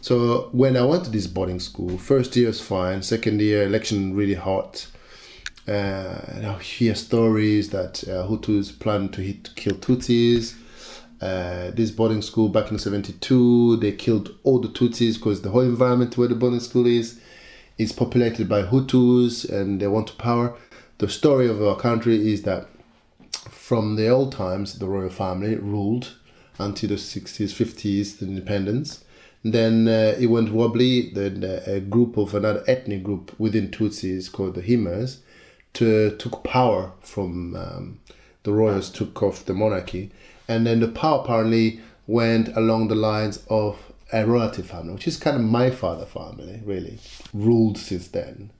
So 0.00 0.50
when 0.52 0.76
I 0.76 0.84
went 0.84 1.04
to 1.04 1.10
this 1.10 1.26
boarding 1.26 1.60
school, 1.60 1.98
first 1.98 2.34
year 2.36 2.46
was 2.46 2.60
fine, 2.60 3.02
second 3.02 3.40
year 3.40 3.64
election 3.64 4.14
really 4.14 4.34
hot. 4.34 4.86
Uh, 5.68 6.20
and 6.28 6.46
I 6.46 6.58
hear 6.60 6.94
stories 6.94 7.70
that 7.70 8.04
uh, 8.04 8.26
Hutus 8.28 8.78
plan 8.78 9.08
to 9.10 9.20
hit 9.20 9.50
kill 9.56 9.74
Tutsis 9.74 10.54
uh, 11.20 11.70
this 11.70 11.90
boarding 11.90 12.22
school 12.22 12.48
back 12.48 12.70
in 12.70 12.78
72 12.78 13.76
they 13.78 13.92
killed 13.92 14.34
all 14.42 14.60
the 14.60 14.68
tutsis 14.68 15.14
because 15.14 15.42
the 15.42 15.50
whole 15.50 15.62
environment 15.62 16.16
where 16.18 16.28
the 16.28 16.34
boarding 16.34 16.60
school 16.60 16.86
is 16.86 17.18
is 17.78 17.92
populated 17.92 18.48
by 18.48 18.62
hutus 18.62 19.48
and 19.48 19.80
they 19.80 19.86
want 19.86 20.08
to 20.08 20.14
power. 20.14 20.56
The 20.98 21.08
story 21.08 21.48
of 21.48 21.62
our 21.62 21.76
country 21.76 22.32
is 22.32 22.42
that 22.42 22.68
from 23.50 23.96
the 23.96 24.08
old 24.08 24.32
times 24.32 24.78
the 24.78 24.86
royal 24.86 25.10
family 25.10 25.56
ruled 25.56 26.16
until 26.58 26.90
the 26.90 26.94
60s 26.94 27.52
50s 27.52 28.18
the 28.18 28.26
independence. 28.26 29.04
Then 29.44 29.86
uh, 29.86 30.16
it 30.18 30.26
went 30.26 30.52
wobbly 30.52 31.10
then 31.12 31.44
uh, 31.44 31.62
a 31.66 31.80
group 31.80 32.16
of 32.16 32.34
another 32.34 32.64
ethnic 32.66 33.02
group 33.02 33.38
within 33.38 33.70
tutsis 33.70 34.30
called 34.30 34.54
the 34.54 34.62
himers 34.62 35.18
to, 35.74 36.16
took 36.16 36.42
power 36.42 36.92
from 37.00 37.54
um, 37.54 38.00
the 38.42 38.52
royals 38.52 38.90
took 38.90 39.22
off 39.22 39.44
the 39.44 39.54
monarchy 39.54 40.10
and 40.48 40.66
then 40.66 40.80
the 40.80 40.88
power 40.88 41.22
apparently 41.22 41.80
went 42.06 42.48
along 42.56 42.88
the 42.88 42.94
lines 42.94 43.44
of 43.48 43.92
a 44.12 44.24
relative 44.26 44.66
family, 44.66 44.92
which 44.94 45.08
is 45.08 45.16
kind 45.16 45.36
of 45.36 45.42
my 45.42 45.70
father 45.70 46.06
family, 46.06 46.62
really, 46.64 46.98
ruled 47.34 47.76
since 47.78 48.08
then. 48.08 48.50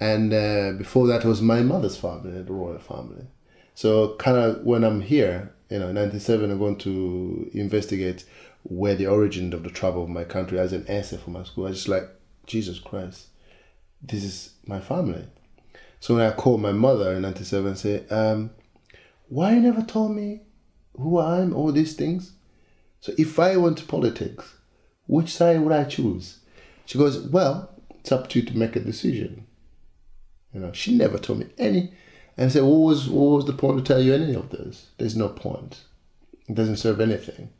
and 0.00 0.32
uh, 0.34 0.72
before 0.76 1.06
that 1.06 1.24
was 1.24 1.40
my 1.40 1.62
mother's 1.62 1.96
family, 1.96 2.42
the 2.42 2.52
royal 2.52 2.78
family. 2.78 3.26
So 3.74 4.14
kind 4.16 4.36
of 4.36 4.64
when 4.64 4.84
I'm 4.84 5.00
here, 5.00 5.52
you 5.70 5.78
know, 5.78 5.88
in 5.88 5.94
'97, 5.94 6.50
I'm 6.50 6.58
going 6.58 6.76
to 6.78 7.50
investigate 7.54 8.24
where 8.64 8.94
the 8.94 9.06
origin 9.06 9.52
of 9.52 9.62
the 9.62 9.70
trouble 9.70 10.02
of 10.04 10.08
my 10.08 10.24
country 10.24 10.58
as 10.58 10.72
an 10.72 10.84
essay 10.88 11.16
for 11.16 11.30
my 11.30 11.44
school. 11.44 11.66
I 11.66 11.70
just 11.72 11.88
like 11.88 12.08
Jesus 12.46 12.78
Christ, 12.78 13.28
this 14.02 14.24
is 14.24 14.54
my 14.66 14.80
family. 14.80 15.24
So 16.00 16.16
when 16.16 16.24
I 16.26 16.32
called 16.34 16.60
my 16.60 16.72
mother 16.72 17.12
in 17.14 17.22
'97 17.22 17.66
and 17.66 17.78
say, 17.78 18.06
um, 18.10 18.50
"Why 19.28 19.54
you 19.54 19.60
never 19.60 19.82
told 19.82 20.12
me 20.14 20.40
who 20.96 21.18
I 21.18 21.40
am, 21.40 21.54
all 21.54 21.72
these 21.72 21.94
things?" 21.94 22.32
So 23.00 23.12
if 23.18 23.38
I 23.38 23.56
went 23.56 23.78
to 23.78 23.84
politics, 23.84 24.54
which 25.06 25.28
side 25.28 25.60
would 25.60 25.72
I 25.72 25.84
choose? 25.84 26.38
She 26.86 26.98
goes, 26.98 27.18
Well, 27.18 27.70
it's 27.90 28.12
up 28.12 28.28
to 28.30 28.40
you 28.40 28.46
to 28.46 28.56
make 28.56 28.76
a 28.76 28.80
decision. 28.80 29.46
You 30.52 30.60
know, 30.60 30.72
she 30.72 30.96
never 30.96 31.18
told 31.18 31.40
me 31.40 31.46
any. 31.58 31.92
And 32.36 32.46
I 32.46 32.48
said, 32.48 32.62
what 32.62 32.78
was, 32.78 33.08
what 33.08 33.36
was 33.36 33.44
the 33.46 33.52
point 33.52 33.78
to 33.78 33.84
tell 33.84 34.02
you 34.02 34.14
any 34.14 34.34
of 34.34 34.50
this? 34.50 34.86
There's 34.98 35.16
no 35.16 35.28
point. 35.28 35.80
It 36.48 36.54
doesn't 36.54 36.76
serve 36.78 37.00
anything. 37.00 37.50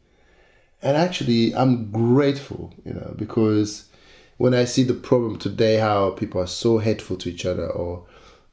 And 0.83 0.97
actually, 0.97 1.55
I'm 1.55 1.91
grateful, 1.91 2.75
you 2.85 2.93
know, 2.93 3.14
because 3.17 3.88
when 4.37 4.53
I 4.53 4.64
see 4.64 4.83
the 4.83 4.95
problem 4.95 5.38
today, 5.38 5.76
how 5.76 6.11
people 6.11 6.41
are 6.41 6.47
so 6.47 6.79
hateful 6.79 7.17
to 7.19 7.31
each 7.31 7.47
other 7.47 7.69
or 7.69 8.07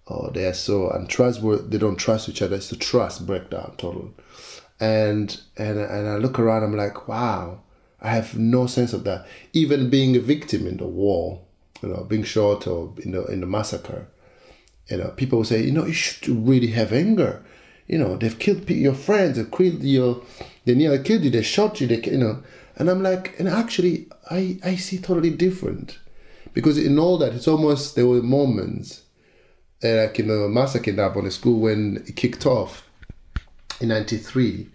or 0.08 0.30
they 0.34 0.46
are 0.46 0.54
so 0.54 0.90
untrustworthy, 0.90 1.70
they 1.70 1.78
don't 1.78 1.96
trust 1.96 2.28
each 2.28 2.42
other, 2.42 2.58
it's 2.58 2.70
the 2.70 2.76
trust 2.76 3.26
breakdown 3.26 3.74
total 3.78 4.14
and 4.82 5.40
and 5.56 5.80
and 5.80 6.10
I 6.10 6.18
look 6.18 6.40
around, 6.40 6.64
I'm 6.64 6.76
like, 6.76 7.08
wow, 7.08 7.62
I 8.02 8.10
have 8.10 8.38
no 8.38 8.66
sense 8.66 8.92
of 8.92 9.04
that. 9.06 9.28
Even 9.54 9.90
being 9.92 10.16
a 10.16 10.20
victim 10.20 10.68
in 10.68 10.78
the 10.78 10.88
war, 10.88 11.40
you 11.82 11.90
know, 11.90 12.04
being 12.04 12.24
shot 12.24 12.68
or 12.68 12.94
in 12.98 13.12
the 13.12 13.24
in 13.28 13.40
the 13.42 13.46
massacre, 13.46 14.08
you 14.88 14.98
know, 14.98 15.10
people 15.16 15.44
say, 15.44 15.64
you 15.64 15.72
know, 15.72 15.86
you 15.86 15.94
should 15.94 16.28
really 16.48 16.72
have 16.72 16.92
anger. 16.92 17.46
You 17.88 18.00
know, 18.00 18.18
they've 18.18 18.38
killed 18.40 18.70
your 18.70 18.94
friends, 18.94 19.38
they've 19.38 19.52
killed 19.52 19.84
your, 19.84 20.24
they 20.66 20.76
nearly 20.76 21.04
killed 21.04 21.24
you, 21.24 21.30
they 21.30 21.42
shot 21.42 21.82
you, 21.82 21.88
they, 21.88 22.02
you 22.10 22.18
know, 22.18 22.42
and 22.78 22.90
I'm 22.90 23.04
like, 23.04 23.38
and 23.38 23.50
actually, 23.50 24.08
I 24.30 24.60
I 24.64 24.78
see 24.78 24.98
totally 24.98 25.32
different, 25.32 26.00
because 26.54 26.78
in 26.78 26.98
all 26.98 27.18
that, 27.20 27.34
it's 27.34 27.48
almost 27.48 27.96
there 27.96 28.08
were 28.08 28.24
moments, 28.24 29.04
uh, 29.84 29.96
like 30.04 30.20
in 30.20 30.28
the 30.28 30.48
massacre 30.48 30.90
in 30.90 30.96
Narbonne 30.96 31.30
school 31.32 31.60
when 31.60 32.04
it 32.08 32.16
kicked 32.16 32.46
off 32.46 32.88
in 33.82 33.90
93, 33.90 34.68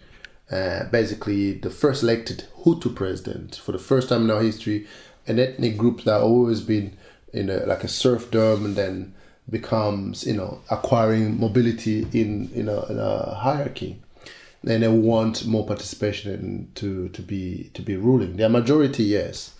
uh, 0.51 0.83
basically 0.85 1.53
the 1.53 1.69
first 1.69 2.03
elected 2.03 2.45
Hutu 2.63 2.93
president 2.93 3.55
for 3.55 3.71
the 3.71 3.79
first 3.79 4.09
time 4.09 4.23
in 4.23 4.31
our 4.31 4.41
history, 4.41 4.85
an 5.25 5.39
ethnic 5.39 5.77
group 5.77 6.03
that 6.03 6.21
always 6.21 6.61
been 6.61 6.97
in 7.33 7.49
a, 7.49 7.65
like 7.65 7.83
a 7.83 7.87
serfdom 7.87 8.65
and 8.65 8.75
then 8.75 9.13
becomes, 9.49 10.25
you 10.25 10.33
know, 10.33 10.61
acquiring 10.69 11.39
mobility 11.39 12.05
in, 12.13 12.49
in, 12.53 12.67
a, 12.69 12.85
in 12.85 12.99
a 12.99 13.35
hierarchy. 13.35 14.01
Then 14.63 14.81
they 14.81 14.87
want 14.87 15.45
more 15.45 15.65
participation 15.65 16.33
in, 16.33 16.71
to, 16.75 17.09
to 17.09 17.21
be 17.21 17.71
to 17.73 17.81
be 17.81 17.95
ruling. 17.95 18.35
Their 18.35 18.49
majority, 18.49 19.03
yes. 19.03 19.53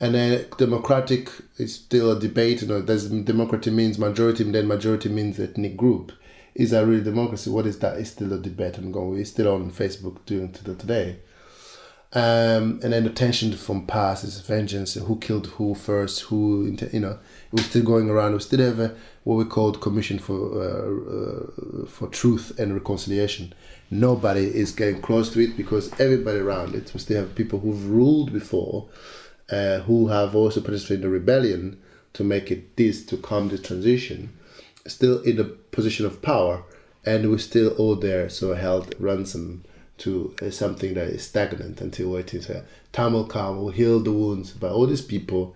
And 0.00 0.14
then 0.14 0.46
democratic 0.58 1.30
is 1.56 1.74
still 1.74 2.12
a 2.12 2.20
debate. 2.20 2.62
You 2.62 2.68
know, 2.68 2.82
does 2.82 3.08
democracy 3.08 3.70
means 3.70 3.98
majority, 3.98 4.44
then 4.44 4.68
majority 4.68 5.08
means 5.08 5.40
ethnic 5.40 5.76
group 5.76 6.12
is 6.54 6.70
that 6.70 6.86
really 6.86 7.02
democracy? 7.02 7.50
What 7.50 7.66
is 7.66 7.78
that? 7.80 7.98
It's 7.98 8.10
still 8.10 8.32
a 8.32 8.38
debate 8.38 8.78
ongoing. 8.78 9.18
It's 9.18 9.30
still 9.30 9.52
on 9.52 9.70
Facebook 9.70 10.24
doing 10.24 10.52
to 10.52 10.74
today. 10.74 11.18
Um, 12.12 12.78
and 12.84 12.92
then 12.92 13.02
the 13.02 13.10
tension 13.10 13.52
from 13.54 13.86
past 13.86 14.22
is 14.22 14.40
vengeance. 14.40 14.94
Who 14.94 15.18
killed 15.18 15.48
who 15.48 15.74
first? 15.74 16.20
Who 16.20 16.76
you 16.92 17.00
know? 17.00 17.18
It 17.52 17.52
was 17.52 17.66
still 17.66 17.82
going 17.82 18.08
around. 18.08 18.34
We 18.34 18.38
still 18.38 18.64
have 18.64 18.78
a, 18.78 18.94
what 19.24 19.34
we 19.34 19.44
called 19.46 19.80
Commission 19.80 20.20
for 20.20 20.62
uh, 20.62 21.82
uh, 21.82 21.86
for 21.86 22.06
Truth 22.06 22.56
and 22.60 22.72
Reconciliation. 22.72 23.52
Nobody 23.90 24.44
is 24.44 24.70
getting 24.70 25.02
close 25.02 25.32
to 25.32 25.40
it 25.40 25.56
because 25.56 25.92
everybody 25.98 26.38
around 26.38 26.76
it. 26.76 26.92
We 26.94 27.00
still 27.00 27.20
have 27.20 27.34
people 27.34 27.58
who've 27.58 27.90
ruled 27.90 28.32
before, 28.32 28.88
uh, 29.50 29.80
who 29.80 30.06
have 30.06 30.36
also 30.36 30.60
participated 30.60 31.02
in 31.02 31.10
the 31.10 31.18
rebellion 31.18 31.82
to 32.12 32.22
make 32.22 32.52
it 32.52 32.76
this 32.76 33.04
to 33.06 33.16
come 33.16 33.48
the 33.48 33.58
transition 33.58 34.32
still 34.86 35.22
in 35.22 35.38
a 35.40 35.44
position 35.44 36.06
of 36.06 36.22
power 36.22 36.62
and 37.04 37.30
we're 37.30 37.38
still 37.38 37.70
all 37.76 37.96
there 37.96 38.28
so 38.28 38.54
held 38.54 38.94
ransom 38.98 39.64
to 39.96 40.34
uh, 40.42 40.50
something 40.50 40.94
that 40.94 41.08
is 41.08 41.24
stagnant 41.26 41.80
until 41.80 42.10
waiting 42.10 42.40
so 42.40 42.62
time 42.92 43.12
will 43.12 43.26
come 43.26 43.58
will 43.58 43.70
heal 43.70 44.00
the 44.00 44.12
wounds 44.12 44.52
but 44.52 44.72
all 44.72 44.86
these 44.86 45.02
people 45.02 45.54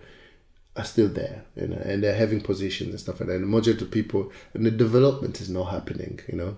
are 0.77 0.85
still 0.85 1.09
there 1.09 1.45
you 1.57 1.67
know 1.67 1.81
and 1.85 2.03
they're 2.03 2.14
having 2.14 2.41
positions 2.41 2.91
and 2.91 3.01
stuff 3.01 3.21
like 3.21 3.29
that. 3.29 3.37
And 3.37 3.49
majority 3.49 3.85
of 3.85 3.91
people 3.91 4.31
and 4.55 4.64
the 4.64 4.71
development 4.71 5.41
is 5.41 5.51
not 5.51 5.64
happening 5.64 6.21
you 6.29 6.37
know. 6.38 6.57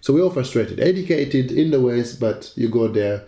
So 0.00 0.12
we're 0.12 0.22
all 0.22 0.30
frustrated. 0.30 0.78
Educated 0.80 1.50
in 1.50 1.70
the 1.70 1.80
west 1.80 2.20
but 2.20 2.52
you 2.56 2.68
go 2.68 2.88
there 2.88 3.24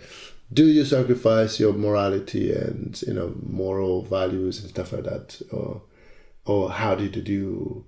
do 0.53 0.67
you 0.67 0.85
sacrifice 0.85 1.59
your 1.59 1.73
morality 1.73 2.53
and 2.53 3.03
you 3.07 3.15
know 3.15 3.35
moral 3.43 4.03
values 4.03 4.61
and 4.61 4.69
stuff 4.69 4.93
like 4.93 5.05
that 5.05 5.41
or 5.51 5.83
or 6.45 6.71
how 6.71 6.95
did 6.95 7.17
you 7.17 7.23
do 7.23 7.85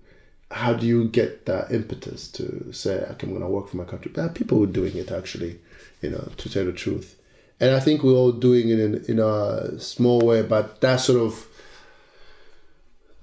how 0.51 0.73
do 0.73 0.87
you 0.87 1.09
get 1.09 1.47
that 1.47 1.71
impetus 1.71 2.29
to 2.33 2.73
say, 2.73 3.01
okay, 3.11 3.27
I'm 3.27 3.31
going 3.31 3.43
to 3.43 3.49
work 3.49 3.69
for 3.69 3.77
my 3.77 3.85
country? 3.85 4.11
there 4.15 4.27
are 4.27 4.31
people 4.31 4.65
doing 4.67 4.97
it 4.97 5.11
actually, 5.11 5.59
you 6.01 6.11
know, 6.11 6.31
to 6.37 6.51
tell 6.51 6.65
the 6.65 6.73
truth. 6.73 7.17
And 7.61 7.75
I 7.75 7.81
think 7.81 8.03
we're 8.03 8.13
all 8.13 8.33
doing 8.33 8.69
it 8.71 8.79
in, 8.79 9.05
in 9.09 9.19
a 9.19 9.79
small 9.79 10.21
way, 10.21 10.43
but 10.43 10.81
that 10.81 10.97
sort 10.97 11.21
of, 11.21 11.47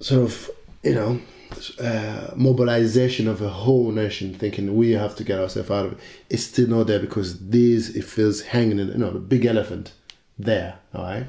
sort 0.00 0.22
of, 0.22 0.50
you 0.82 0.94
know, 0.94 1.20
uh, 1.80 2.30
mobilization 2.36 3.28
of 3.28 3.40
a 3.40 3.48
whole 3.48 3.90
nation 3.90 4.34
thinking 4.34 4.76
we 4.76 4.92
have 4.92 5.16
to 5.16 5.24
get 5.24 5.40
ourselves 5.40 5.70
out 5.70 5.86
of 5.86 5.92
it 5.92 5.98
is 6.28 6.46
still 6.46 6.68
not 6.68 6.86
there 6.86 6.98
because 6.98 7.48
this 7.48 7.88
it 7.90 8.04
feels 8.04 8.42
hanging 8.42 8.78
in 8.78 8.88
you 8.88 8.98
know 8.98 9.10
the 9.10 9.18
big 9.18 9.46
elephant 9.46 9.92
there 10.38 10.78
all 10.94 11.04
right 11.04 11.26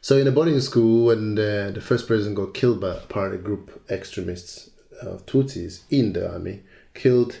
so 0.00 0.16
in 0.16 0.26
a 0.26 0.32
boarding 0.32 0.60
school, 0.60 1.06
when 1.06 1.38
uh, 1.38 1.70
the 1.74 1.80
first 1.80 2.06
president 2.06 2.36
got 2.36 2.54
killed 2.54 2.80
by 2.80 2.96
apparently 2.96 3.38
group 3.38 3.82
extremists 3.90 4.70
of 5.02 5.26
Tutsis 5.26 5.82
in 5.90 6.12
the 6.12 6.32
army, 6.32 6.62
killed 6.94 7.38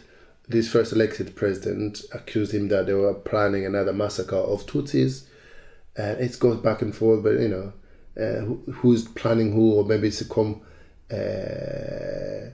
this 0.48 0.70
first 0.70 0.92
elected 0.92 1.36
president, 1.36 2.02
accused 2.12 2.52
him 2.52 2.68
that 2.68 2.86
they 2.86 2.94
were 2.94 3.14
planning 3.14 3.66
another 3.66 3.92
massacre 3.92 4.36
of 4.36 4.66
Tutsis. 4.66 5.24
And 5.96 6.20
it 6.20 6.38
goes 6.38 6.58
back 6.58 6.82
and 6.82 6.94
forth, 6.94 7.22
but 7.22 7.40
you 7.40 7.48
know, 7.48 7.72
uh, 8.18 8.40
who, 8.44 8.62
who's 8.72 9.04
planning 9.04 9.52
who, 9.52 9.74
or 9.74 9.84
maybe 9.84 10.08
it's 10.08 10.20
a 10.20 10.28
come. 10.28 10.62
Uh, 11.10 12.50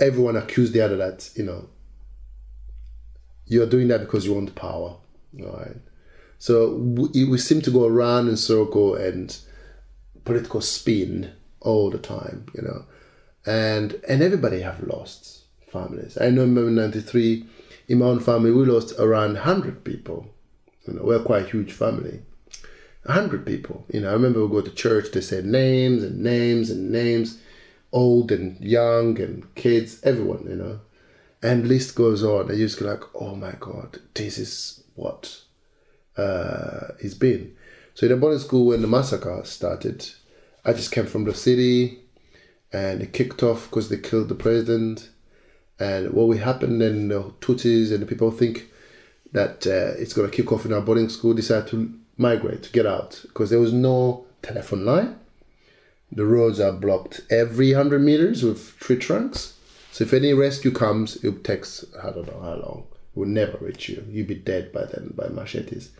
everyone 0.00 0.36
accused 0.36 0.72
the 0.72 0.80
other 0.80 0.96
that 0.96 1.30
you 1.36 1.44
know 1.44 1.68
you're 3.46 3.66
doing 3.66 3.88
that 3.88 4.00
because 4.00 4.26
you 4.26 4.34
want 4.34 4.54
power, 4.54 4.96
all 5.40 5.56
right? 5.56 5.76
So 6.44 6.74
we, 6.74 7.24
we 7.24 7.38
seem 7.38 7.62
to 7.62 7.70
go 7.70 7.86
around 7.86 8.28
in 8.28 8.36
circle 8.36 8.96
and 8.96 9.34
political 10.26 10.60
spin 10.60 11.32
all 11.60 11.88
the 11.88 11.96
time, 11.96 12.44
you 12.54 12.60
know, 12.60 12.84
and 13.46 13.98
and 14.06 14.20
everybody 14.20 14.60
have 14.60 14.86
lost 14.86 15.44
families. 15.72 16.18
I 16.20 16.28
know 16.28 16.42
in 16.42 16.74
'93, 16.74 17.46
in 17.88 17.98
my 18.00 18.04
own 18.04 18.20
family, 18.20 18.50
we 18.50 18.66
lost 18.66 18.92
around 18.98 19.38
hundred 19.38 19.84
people. 19.84 20.26
You 20.86 20.92
know, 20.92 21.04
we're 21.04 21.22
quite 21.22 21.46
a 21.46 21.48
huge 21.48 21.72
family. 21.72 22.20
hundred 23.06 23.46
people. 23.46 23.86
You 23.90 24.02
know, 24.02 24.10
I 24.10 24.12
remember 24.12 24.44
we 24.44 24.52
go 24.52 24.60
to 24.60 24.70
church. 24.70 25.12
They 25.12 25.22
said 25.22 25.46
names 25.46 26.02
and 26.02 26.22
names 26.22 26.68
and 26.68 26.92
names, 26.92 27.40
old 27.90 28.30
and 28.30 28.60
young 28.60 29.18
and 29.18 29.54
kids, 29.54 29.98
everyone. 30.02 30.44
You 30.46 30.56
know, 30.56 30.80
and 31.42 31.66
list 31.66 31.94
goes 31.94 32.22
on. 32.22 32.50
And 32.50 32.58
you 32.58 32.66
just 32.66 32.78
go 32.78 32.84
like, 32.84 33.04
oh 33.14 33.34
my 33.34 33.54
god, 33.58 34.00
this 34.12 34.36
is 34.36 34.84
what 34.94 35.40
uh, 36.16 36.88
he's 37.00 37.14
been. 37.14 37.54
So 37.94 38.06
in 38.06 38.12
the 38.12 38.18
boarding 38.18 38.40
school, 38.40 38.66
when 38.66 38.82
the 38.82 38.88
massacre 38.88 39.40
started, 39.44 40.08
I 40.64 40.72
just 40.72 40.92
came 40.92 41.06
from 41.06 41.24
the 41.24 41.34
city, 41.34 42.00
and 42.72 43.02
it 43.02 43.12
kicked 43.12 43.42
off 43.42 43.70
because 43.70 43.88
they 43.88 43.98
killed 43.98 44.28
the 44.28 44.34
president. 44.34 45.10
And 45.78 46.12
what 46.12 46.28
will 46.28 46.38
happen 46.38 46.78
then, 46.78 47.08
the 47.08 47.22
Tutsis 47.40 47.92
and 47.92 48.02
the 48.02 48.06
people 48.06 48.30
think 48.30 48.70
that 49.32 49.66
uh, 49.66 50.00
it's 50.00 50.12
going 50.12 50.30
to 50.30 50.36
kick 50.36 50.52
off 50.52 50.64
in 50.64 50.72
our 50.72 50.80
boarding 50.80 51.08
school, 51.08 51.34
decide 51.34 51.66
to 51.68 51.92
migrate, 52.16 52.62
to 52.64 52.72
get 52.72 52.86
out, 52.86 53.20
because 53.22 53.50
there 53.50 53.60
was 53.60 53.72
no 53.72 54.26
telephone 54.42 54.84
line. 54.84 55.18
The 56.10 56.24
roads 56.24 56.60
are 56.60 56.72
blocked 56.72 57.22
every 57.30 57.74
100 57.74 58.00
meters 58.00 58.42
with 58.42 58.78
tree 58.78 58.96
trunks. 58.96 59.54
So 59.90 60.04
if 60.04 60.12
any 60.12 60.32
rescue 60.32 60.70
comes, 60.70 61.16
it 61.24 61.44
takes, 61.44 61.84
I 62.00 62.10
don't 62.10 62.26
know 62.26 62.40
how 62.40 62.54
long, 62.54 62.86
it 62.92 63.18
will 63.18 63.26
never 63.26 63.58
reach 63.58 63.88
you. 63.88 64.04
You'll 64.08 64.26
be 64.26 64.34
dead 64.34 64.72
by 64.72 64.84
then 64.84 65.12
by 65.16 65.28
machetes. 65.28 65.90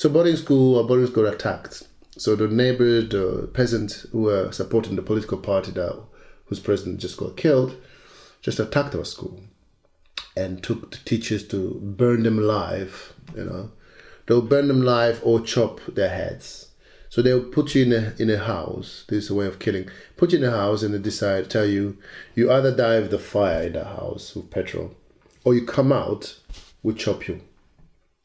So 0.00 0.08
boarding 0.08 0.36
school 0.36 0.76
or 0.76 0.86
boarding 0.86 1.08
school 1.08 1.26
attacked. 1.26 1.82
So 2.16 2.34
the 2.34 2.48
neighbors, 2.48 3.10
the 3.10 3.50
peasants 3.52 4.06
who 4.12 4.22
were 4.22 4.50
supporting 4.50 4.96
the 4.96 5.02
political 5.02 5.36
party 5.36 5.72
that 5.72 6.02
whose 6.46 6.58
president 6.58 7.00
just 7.00 7.18
got 7.18 7.36
killed, 7.36 7.76
just 8.40 8.58
attacked 8.58 8.94
our 8.94 9.04
school 9.04 9.42
and 10.34 10.62
took 10.62 10.90
the 10.90 10.96
teachers 11.04 11.46
to 11.48 11.78
burn 11.82 12.22
them 12.22 12.38
alive. 12.38 13.12
You 13.36 13.44
know, 13.44 13.72
they'll 14.24 14.40
burn 14.40 14.68
them 14.68 14.80
alive 14.80 15.20
or 15.22 15.38
chop 15.42 15.82
their 15.86 16.08
heads. 16.08 16.70
So 17.10 17.20
they'll 17.20 17.44
put 17.44 17.74
you 17.74 17.84
in 17.84 17.92
a 17.92 18.14
in 18.18 18.30
a 18.30 18.38
house. 18.38 19.04
This 19.06 19.24
is 19.24 19.30
a 19.30 19.34
way 19.34 19.44
of 19.44 19.58
killing. 19.58 19.90
Put 20.16 20.32
you 20.32 20.38
in 20.38 20.44
a 20.44 20.50
house 20.50 20.82
and 20.82 20.94
they 20.94 20.98
decide 20.98 21.50
tell 21.50 21.66
you 21.66 21.98
you 22.34 22.50
either 22.50 22.74
die 22.74 23.00
with 23.00 23.10
the 23.10 23.18
fire 23.18 23.64
in 23.64 23.74
the 23.74 23.84
house 23.84 24.34
with 24.34 24.50
petrol, 24.50 24.94
or 25.44 25.54
you 25.54 25.66
come 25.66 25.92
out, 25.92 26.38
we 26.82 26.94
chop 26.94 27.28
you. 27.28 27.42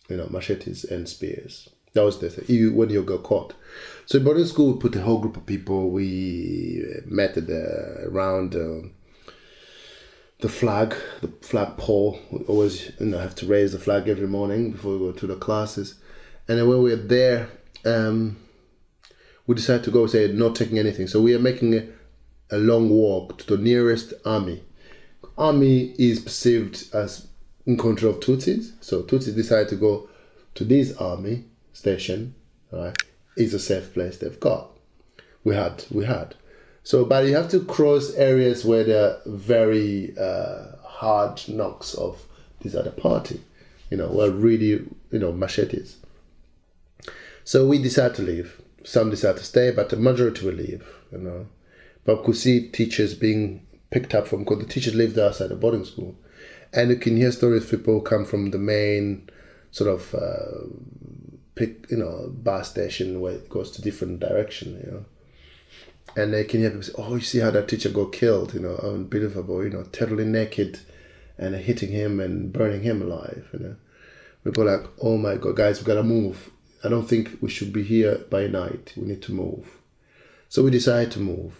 You 0.10 0.18
know, 0.18 0.28
machetes 0.30 0.84
and 0.84 1.10
spears. 1.10 1.70
That 1.94 2.04
was 2.04 2.20
the 2.20 2.30
thing. 2.30 2.46
You 2.48 2.74
when 2.74 2.90
you 2.90 3.02
got 3.04 3.24
caught. 3.24 3.54
So 4.06 4.18
in 4.18 4.24
boarding 4.24 4.46
school, 4.46 4.74
we 4.74 4.80
put 4.80 4.96
a 4.96 5.02
whole 5.02 5.20
group 5.20 5.38
of 5.38 5.46
people. 5.46 5.90
We 5.90 6.86
met 7.06 7.38
at 7.38 7.48
the, 7.48 8.08
around. 8.08 8.56
Uh, 8.56 8.90
the 10.40 10.50
flag, 10.50 10.96
the 11.22 11.30
flag 11.42 11.78
pole. 11.78 12.20
We 12.32 12.40
always, 12.46 12.92
you 13.00 13.08
know, 13.08 13.18
have 13.20 13.36
to 13.36 13.46
raise 13.46 13.72
the 13.72 13.80
flag 13.80 14.08
every 14.08 14.28
morning 14.28 14.72
before 14.72 14.94
we 14.94 15.00
go 15.00 15.12
to 15.12 15.28
the 15.28 15.36
classes. 15.36 15.96
And 16.48 16.60
then 16.60 16.68
when 16.68 16.84
we're 16.84 16.96
there, 16.96 17.50
um, 17.86 18.38
we 19.48 19.56
decided 19.56 19.84
to 19.86 19.92
go 19.92 20.08
say 20.08 20.32
not 20.32 20.56
taking 20.56 20.80
anything. 20.80 21.08
So 21.08 21.22
we 21.22 21.34
are 21.34 21.40
making 21.40 21.76
a, 21.76 21.88
a 22.52 22.58
long 22.58 22.90
walk 22.90 23.38
to 23.40 23.56
the 23.56 23.64
nearest 23.64 24.14
army. 24.26 24.64
Army 25.38 25.96
is 25.98 26.20
perceived 26.20 26.94
as 26.94 27.28
in 27.66 27.78
control 27.78 28.14
of 28.14 28.20
Tutsis. 28.20 28.74
So 28.82 29.04
Tutsis 29.04 29.36
decided 29.36 29.70
to 29.70 29.76
go 29.76 30.10
to 30.56 30.64
this 30.64 30.96
army 30.98 31.46
station, 31.74 32.36
right? 32.72 32.96
It's 33.36 33.54
a 33.54 33.60
safe 33.60 33.94
place 33.94 34.18
they've 34.18 34.40
got. 34.40 34.70
We 35.44 35.56
had, 35.56 35.86
we 35.92 36.06
had. 36.06 36.36
So, 36.84 37.04
but 37.04 37.26
you 37.26 37.36
have 37.36 37.50
to 37.50 37.66
cross 37.66 38.14
areas 38.14 38.64
where 38.64 38.84
there 38.84 39.04
are 39.04 39.22
very 39.26 40.16
uh, 40.18 40.76
hard 40.84 41.42
knocks 41.48 41.94
of 41.96 42.26
this 42.62 42.76
other 42.76 42.92
party, 42.92 43.42
you 43.90 43.98
know, 43.98 44.10
where 44.10 44.32
really, 44.32 44.88
you 45.12 45.20
know, 45.20 45.32
machetes. 45.32 45.98
So 47.44 47.68
we 47.68 47.80
decided 47.82 48.16
to 48.18 48.22
leave. 48.22 48.62
Some 48.84 49.10
decided 49.10 49.40
to 49.40 49.44
stay, 49.44 49.72
but 49.72 49.90
the 49.90 49.98
majority 49.98 50.46
will 50.46 50.54
leave, 50.54 50.88
you 51.12 51.18
know. 51.18 51.48
But 52.06 52.24
could 52.24 52.36
see 52.38 52.70
teachers 52.70 53.16
being 53.16 53.66
picked 53.90 54.14
up 54.14 54.28
from, 54.28 54.44
because 54.44 54.60
the 54.60 54.66
teachers 54.66 54.94
lived 54.94 55.18
outside 55.18 55.50
the 55.50 55.56
boarding 55.56 55.86
school. 55.86 56.16
And 56.76 56.92
you 56.92 56.98
can 56.98 57.18
hear 57.18 57.32
stories 57.32 57.70
people 57.70 58.02
come 58.02 58.26
from 58.26 58.52
the 58.52 58.60
main 58.60 59.30
sort 59.72 59.90
of 59.90 60.14
uh, 60.14 60.68
pick, 61.56 61.90
you 61.90 61.98
know, 61.98 62.30
bus 62.30 62.70
station 62.70 63.22
where 63.22 63.34
it 63.34 63.50
goes 63.50 63.72
to 63.72 63.82
different 63.82 64.20
direction, 64.20 64.82
you 64.86 64.92
know 64.92 65.06
and 66.16 66.34
they 66.34 66.44
can 66.44 66.62
hear 66.62 66.70
people 66.70 66.84
say, 66.84 66.94
"Oh, 66.98 67.16
you 67.16 67.22
see 67.22 67.40
how 67.40 67.52
that 67.52 67.68
teacher 67.68 67.90
got 67.90 68.12
killed? 68.14 68.54
You 68.54 68.62
know, 68.62 68.76
unbelievable. 68.78 69.64
You 69.64 69.70
know, 69.70 69.84
totally 69.84 70.26
naked, 70.26 70.80
and 71.38 71.56
hitting 71.56 71.92
him 71.92 72.20
and 72.20 72.54
burning 72.54 72.82
him 72.82 73.02
alive. 73.02 73.48
You 73.54 73.60
know, 73.60 73.76
we 74.44 74.52
go 74.52 74.64
like, 74.64 74.86
"Oh 75.02 75.18
my 75.18 75.36
God, 75.36 75.56
guys, 75.56 75.80
we 75.80 75.86
gotta 75.86 76.04
move. 76.04 76.52
I 76.84 76.90
don't 76.90 77.08
think 77.08 77.38
we 77.42 77.50
should 77.50 77.74
be 77.74 77.84
here 77.84 78.20
by 78.30 78.48
night. 78.48 78.94
We 78.96 79.08
need 79.08 79.22
to 79.24 79.34
move." 79.34 79.80
So 80.50 80.64
we 80.64 80.72
decided 80.72 81.12
to 81.14 81.20
move. 81.20 81.54